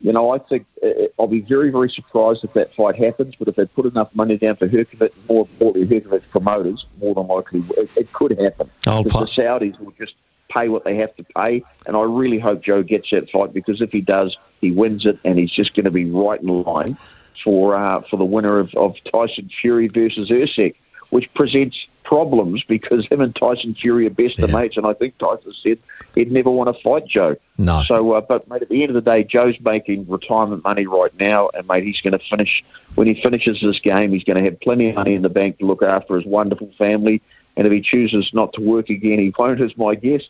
you 0.00 0.12
know, 0.12 0.32
I 0.32 0.38
think 0.38 0.66
uh, 0.82 1.06
I'll 1.18 1.26
be 1.26 1.40
very, 1.40 1.70
very 1.70 1.88
surprised 1.88 2.44
if 2.44 2.52
that 2.54 2.74
fight 2.74 2.96
happens. 2.96 3.34
But 3.36 3.48
if 3.48 3.56
they 3.56 3.66
put 3.66 3.86
enough 3.86 4.14
money 4.14 4.36
down 4.36 4.56
for 4.56 4.68
Hrgovic, 4.68 5.12
more 5.28 5.46
importantly, 5.48 6.00
Hrgovic's 6.00 6.26
promoters, 6.30 6.86
more 7.00 7.14
than 7.14 7.26
likely 7.28 7.64
it, 7.76 7.90
it 7.96 8.12
could 8.12 8.38
happen. 8.38 8.70
I'll 8.86 9.02
because 9.02 9.34
the 9.34 9.42
Saudis 9.42 9.78
will 9.80 9.92
just 9.92 10.14
pay 10.48 10.68
what 10.68 10.84
they 10.84 10.96
have 10.96 11.14
to 11.16 11.24
pay. 11.24 11.64
And 11.86 11.96
I 11.96 12.02
really 12.02 12.38
hope 12.38 12.62
Joe 12.62 12.82
gets 12.82 13.10
that 13.10 13.30
fight 13.30 13.52
because 13.52 13.80
if 13.80 13.90
he 13.90 14.00
does, 14.00 14.36
he 14.60 14.70
wins 14.70 15.06
it, 15.06 15.18
and 15.24 15.38
he's 15.38 15.50
just 15.50 15.74
going 15.74 15.84
to 15.84 15.90
be 15.90 16.10
right 16.10 16.40
in 16.40 16.62
line 16.62 16.96
for 17.42 17.76
uh, 17.76 18.02
for 18.10 18.16
the 18.16 18.24
winner 18.24 18.58
of, 18.58 18.70
of 18.74 18.94
Tyson 19.10 19.50
Fury 19.60 19.88
versus 19.88 20.30
Usyk, 20.30 20.74
which 21.10 21.32
presents 21.34 21.86
problems 22.04 22.64
because 22.68 23.06
him 23.08 23.20
and 23.20 23.34
Tyson 23.34 23.74
Fury 23.74 24.06
are 24.06 24.10
best 24.10 24.38
yeah. 24.38 24.46
mates, 24.46 24.76
and 24.76 24.86
I 24.86 24.94
think 24.94 25.18
Tyson 25.18 25.52
said 25.62 25.78
he'd 26.14 26.30
never 26.30 26.50
want 26.50 26.74
to 26.74 26.82
fight 26.82 27.06
Joe. 27.06 27.36
No. 27.58 27.82
So, 27.86 28.12
uh, 28.12 28.20
but 28.20 28.48
mate, 28.48 28.62
at 28.62 28.68
the 28.68 28.82
end 28.82 28.90
of 28.90 28.94
the 28.94 29.10
day, 29.10 29.24
Joe's 29.24 29.56
making 29.60 30.08
retirement 30.08 30.64
money 30.64 30.86
right 30.86 31.14
now, 31.18 31.50
and 31.54 31.66
mate, 31.66 31.84
he's 31.84 32.00
going 32.00 32.18
to 32.18 32.24
finish 32.30 32.64
when 32.94 33.06
he 33.06 33.20
finishes 33.20 33.60
this 33.60 33.80
game. 33.80 34.12
He's 34.12 34.24
going 34.24 34.42
to 34.42 34.44
have 34.48 34.60
plenty 34.60 34.90
of 34.90 34.96
money 34.96 35.14
in 35.14 35.22
the 35.22 35.28
bank 35.28 35.58
to 35.58 35.66
look 35.66 35.82
after 35.82 36.16
his 36.16 36.26
wonderful 36.26 36.70
family, 36.78 37.22
and 37.56 37.66
if 37.66 37.72
he 37.72 37.80
chooses 37.80 38.30
not 38.32 38.52
to 38.54 38.60
work 38.60 38.88
again, 38.90 39.18
he 39.18 39.32
won't, 39.38 39.60
is 39.60 39.76
my 39.76 39.94
guess 39.94 40.22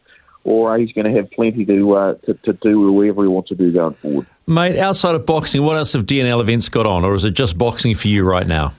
or 0.47 0.79
he's 0.79 0.92
going 0.92 1.05
to 1.05 1.21
have 1.21 1.29
plenty 1.33 1.64
to, 1.64 1.92
uh, 1.95 2.14
to, 2.25 2.35
to 2.35 2.53
do 2.53 2.92
whatever 2.92 3.23
he 3.23 3.29
wants 3.29 3.49
to 3.49 3.57
do 3.57 3.73
going 3.73 3.95
forward. 3.95 4.27
Mate, 4.49 4.79
outside 4.79 5.17
of 5.17 5.27
boxing, 5.27 5.63
what 5.63 5.77
else 5.77 5.93
have 5.95 6.07
DNL 6.07 6.41
events 6.41 6.69
got 6.69 6.87
on, 6.87 7.05
or 7.05 7.15
is 7.15 7.25
it 7.25 7.35
just 7.35 7.59
boxing 7.59 7.95
for 7.97 8.07
you 8.07 8.23
right 8.23 8.47
now? 8.47 8.73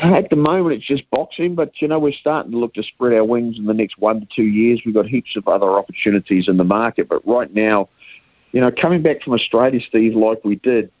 At 0.00 0.30
the 0.30 0.36
moment, 0.36 0.76
it's 0.76 0.86
just 0.86 1.08
boxing, 1.10 1.54
but 1.54 1.72
you 1.80 1.88
know 1.88 1.98
we're 1.98 2.12
starting 2.12 2.52
to 2.52 2.58
look 2.58 2.74
to 2.74 2.82
spread 2.82 3.12
our 3.12 3.24
wings 3.24 3.58
in 3.58 3.66
the 3.66 3.74
next 3.74 3.98
one 3.98 4.20
to 4.20 4.26
two 4.26 4.44
years. 4.44 4.82
We've 4.84 4.94
got 4.94 5.06
heaps 5.06 5.36
of 5.36 5.48
other 5.48 5.70
opportunities 5.70 6.48
in 6.48 6.58
the 6.58 6.64
market, 6.64 7.08
but 7.08 7.26
right 7.26 7.52
now, 7.52 7.88
you 8.52 8.60
know, 8.60 8.70
coming 8.70 9.02
back 9.02 9.22
from 9.22 9.32
Australia, 9.32 9.80
Steve, 9.80 10.14
like 10.14 10.44
we 10.44 10.56
did, 10.56 10.92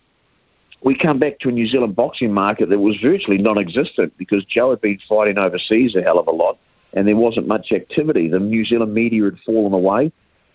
we 0.82 0.96
come 0.96 1.18
back 1.18 1.38
to 1.40 1.48
a 1.48 1.52
New 1.52 1.66
Zealand 1.66 1.94
boxing 1.94 2.32
market 2.32 2.70
that 2.70 2.78
was 2.78 2.96
virtually 3.00 3.38
non-existent 3.38 4.12
because 4.18 4.44
Joe 4.44 4.70
had 4.70 4.80
been 4.80 4.98
fighting 5.08 5.38
overseas 5.38 5.94
a 5.94 6.02
hell 6.02 6.18
of 6.18 6.26
a 6.26 6.32
lot 6.32 6.58
and 6.94 7.06
there 7.06 7.16
wasn't 7.16 7.46
much 7.46 7.72
activity. 7.72 8.28
The 8.28 8.38
New 8.38 8.64
Zealand 8.64 8.94
media 8.94 9.24
had 9.24 9.38
fallen 9.44 9.72
away, 9.72 10.12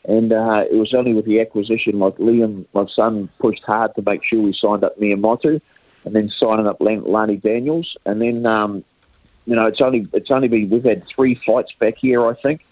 and 0.10 0.34
uh, 0.34 0.66
it 0.70 0.76
was 0.76 0.96
only 0.96 1.14
with 1.14 1.26
the 1.26 1.40
acquisition, 1.40 2.00
like 2.00 2.16
Liam, 2.18 2.66
my 2.74 2.88
son, 2.88 3.30
pushed 3.40 3.64
hard 3.64 3.94
to 3.94 4.02
make 4.02 4.24
sure 4.24 4.42
we 4.42 4.54
signed 4.54 4.84
up 4.84 5.00
Mea 5.00 5.14
Motu, 5.14 5.60
and 6.04 6.16
then 6.16 6.30
signing 6.30 6.66
up 6.66 6.78
Lani 6.82 7.38
Daniels, 7.38 7.96
and 8.08 8.20
then 8.20 8.46
um, 8.48 8.84
you 9.46 9.56
know 9.56 9.68
it's 9.68 9.82
only 9.82 10.08
it's 10.14 10.32
only 10.32 10.48
been 10.48 10.68
we've 10.70 10.84
had 10.84 11.08
three 11.08 11.40
fights 11.46 11.74
back 11.80 11.96
here, 11.98 12.26
I 12.26 12.34
think. 12.42 12.66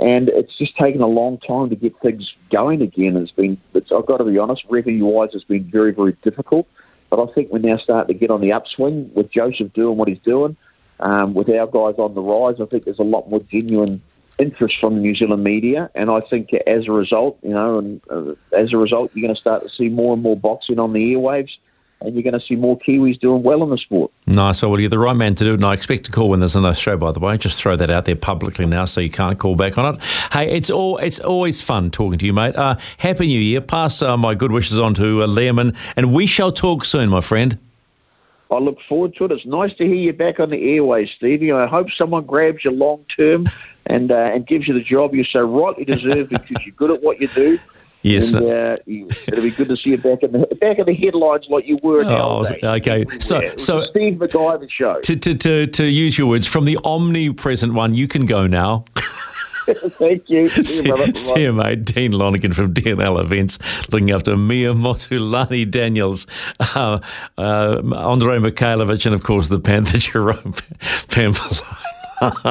And 0.00 0.28
it's 0.28 0.56
just 0.56 0.76
taken 0.76 1.00
a 1.00 1.08
long 1.08 1.38
time 1.38 1.70
to 1.70 1.74
get 1.74 1.92
things 2.00 2.32
going 2.52 2.82
again. 2.82 3.16
It's 3.16 3.32
been, 3.32 3.60
it's, 3.74 3.90
I've 3.90 4.06
got 4.06 4.18
to 4.18 4.24
be 4.24 4.38
honest, 4.38 4.64
revenue-wise, 4.70 5.30
it's 5.32 5.42
been 5.42 5.68
very, 5.68 5.92
very 5.92 6.12
difficult. 6.22 6.68
But 7.10 7.20
I 7.20 7.32
think 7.32 7.50
we're 7.50 7.58
now 7.58 7.78
starting 7.78 8.14
to 8.14 8.20
get 8.20 8.30
on 8.30 8.40
the 8.40 8.52
upswing 8.52 9.12
with 9.14 9.28
Joseph 9.28 9.72
doing 9.72 9.96
what 9.96 10.06
he's 10.06 10.20
doing 10.20 10.56
um, 11.00 11.34
with 11.34 11.48
our 11.48 11.66
guys 11.66 11.98
on 11.98 12.14
the 12.14 12.20
rise, 12.20 12.60
I 12.60 12.66
think 12.66 12.84
there's 12.84 12.98
a 12.98 13.04
lot 13.04 13.30
more 13.30 13.40
genuine 13.40 14.02
interest 14.38 14.76
from 14.80 14.94
the 14.94 15.00
New 15.00 15.14
Zealand 15.14 15.44
media, 15.44 15.90
and 15.94 16.10
I 16.10 16.20
think 16.20 16.52
as 16.66 16.86
a 16.86 16.92
result, 16.92 17.38
you 17.42 17.50
know, 17.50 17.78
and 17.78 18.00
uh, 18.10 18.34
as 18.56 18.72
a 18.72 18.76
result, 18.76 19.10
you're 19.14 19.26
going 19.26 19.34
to 19.34 19.40
start 19.40 19.62
to 19.62 19.68
see 19.68 19.88
more 19.88 20.14
and 20.14 20.22
more 20.22 20.36
boxing 20.36 20.78
on 20.78 20.92
the 20.92 21.14
airwaves 21.14 21.50
and 22.00 22.14
you're 22.14 22.22
going 22.22 22.38
to 22.38 22.40
see 22.40 22.56
more 22.56 22.78
Kiwis 22.78 23.18
doing 23.18 23.42
well 23.42 23.62
in 23.62 23.70
the 23.70 23.78
sport. 23.78 24.12
Nice. 24.26 24.62
Well, 24.62 24.78
you're 24.78 24.88
the 24.88 24.98
right 24.98 25.16
man 25.16 25.34
to 25.36 25.44
do 25.44 25.50
it, 25.52 25.54
and 25.54 25.64
I 25.64 25.74
expect 25.74 26.04
to 26.04 26.12
call 26.12 26.28
when 26.28 26.40
there's 26.40 26.56
another 26.56 26.74
show, 26.74 26.96
by 26.96 27.12
the 27.12 27.20
way. 27.20 27.36
Just 27.38 27.60
throw 27.60 27.76
that 27.76 27.90
out 27.90 28.04
there 28.04 28.16
publicly 28.16 28.66
now 28.66 28.84
so 28.84 29.00
you 29.00 29.10
can't 29.10 29.38
call 29.38 29.56
back 29.56 29.78
on 29.78 29.96
it. 29.96 30.02
Hey, 30.32 30.50
it's 30.50 30.70
all 30.70 30.98
it's 30.98 31.18
always 31.20 31.60
fun 31.60 31.90
talking 31.90 32.18
to 32.18 32.26
you, 32.26 32.32
mate. 32.32 32.56
Uh, 32.56 32.76
Happy 32.98 33.26
New 33.26 33.40
Year. 33.40 33.60
Pass 33.60 34.02
uh, 34.02 34.16
my 34.16 34.34
good 34.34 34.52
wishes 34.52 34.78
on 34.78 34.94
to 34.94 35.22
uh, 35.22 35.26
Liam, 35.26 35.60
and, 35.60 35.76
and 35.96 36.12
we 36.12 36.26
shall 36.26 36.52
talk 36.52 36.84
soon, 36.84 37.08
my 37.08 37.20
friend. 37.20 37.58
I 38.50 38.58
look 38.58 38.78
forward 38.88 39.14
to 39.16 39.24
it. 39.26 39.32
It's 39.32 39.44
nice 39.44 39.74
to 39.74 39.84
hear 39.84 39.94
you 39.94 40.12
back 40.12 40.40
on 40.40 40.50
the 40.50 40.74
airways, 40.74 41.10
Stevie. 41.10 41.52
I 41.52 41.66
hope 41.66 41.90
someone 41.90 42.24
grabs 42.24 42.64
you 42.64 42.70
long 42.70 43.04
term 43.14 43.46
and 43.86 44.10
uh, 44.10 44.14
and 44.14 44.46
gives 44.46 44.68
you 44.68 44.74
the 44.74 44.82
job 44.82 45.14
you 45.14 45.24
so 45.24 45.42
rightly 45.42 45.84
deserve 45.84 46.28
because 46.30 46.64
you're 46.64 46.74
good 46.74 46.90
at 46.90 47.02
what 47.02 47.20
you 47.20 47.28
do. 47.28 47.58
Yes, 48.02 48.32
and, 48.32 48.46
uh, 48.46 48.76
it'll 48.86 49.42
be 49.42 49.50
good 49.50 49.68
to 49.68 49.76
see 49.76 49.90
you 49.90 49.98
back 49.98 50.22
in 50.22 50.30
the 50.30 50.46
back 50.60 50.78
in 50.78 50.86
the 50.86 50.94
headlines 50.94 51.46
like 51.48 51.66
you 51.66 51.78
were. 51.82 52.04
Oh, 52.06 52.44
okay. 52.62 53.04
So, 53.18 53.56
so 53.56 53.82
Steve 53.82 54.14
McIvor 54.14 54.70
show. 54.70 55.00
To, 55.00 55.16
to 55.16 55.34
to 55.34 55.66
to 55.66 55.84
use 55.84 56.16
your 56.16 56.28
words 56.28 56.46
from 56.46 56.64
the 56.64 56.78
omnipresent 56.84 57.74
one, 57.74 57.94
you 57.94 58.06
can 58.06 58.24
go 58.24 58.46
now. 58.46 58.84
Thank 59.98 60.30
you. 60.30 60.48
See, 60.48 60.64
see, 60.64 60.88
you, 60.88 61.14
see 61.14 61.42
you, 61.42 61.52
mate. 61.52 61.84
Dean 61.84 62.12
Lonergan 62.12 62.52
from 62.52 62.72
DNL 62.72 63.20
Events, 63.20 63.58
looking 63.92 64.10
after 64.10 64.36
Mea 64.36 64.66
Motuilani 64.66 65.70
Daniels, 65.70 66.26
uh, 66.60 66.98
uh, 67.36 67.80
Andre 67.94 68.38
Mikhailovich, 68.38 69.06
and 69.06 69.14
of 69.14 69.22
course 69.22 69.48
the 69.48 69.60
Panther 69.60 69.98
Jerome 69.98 70.54
Pampellone. 71.08 71.76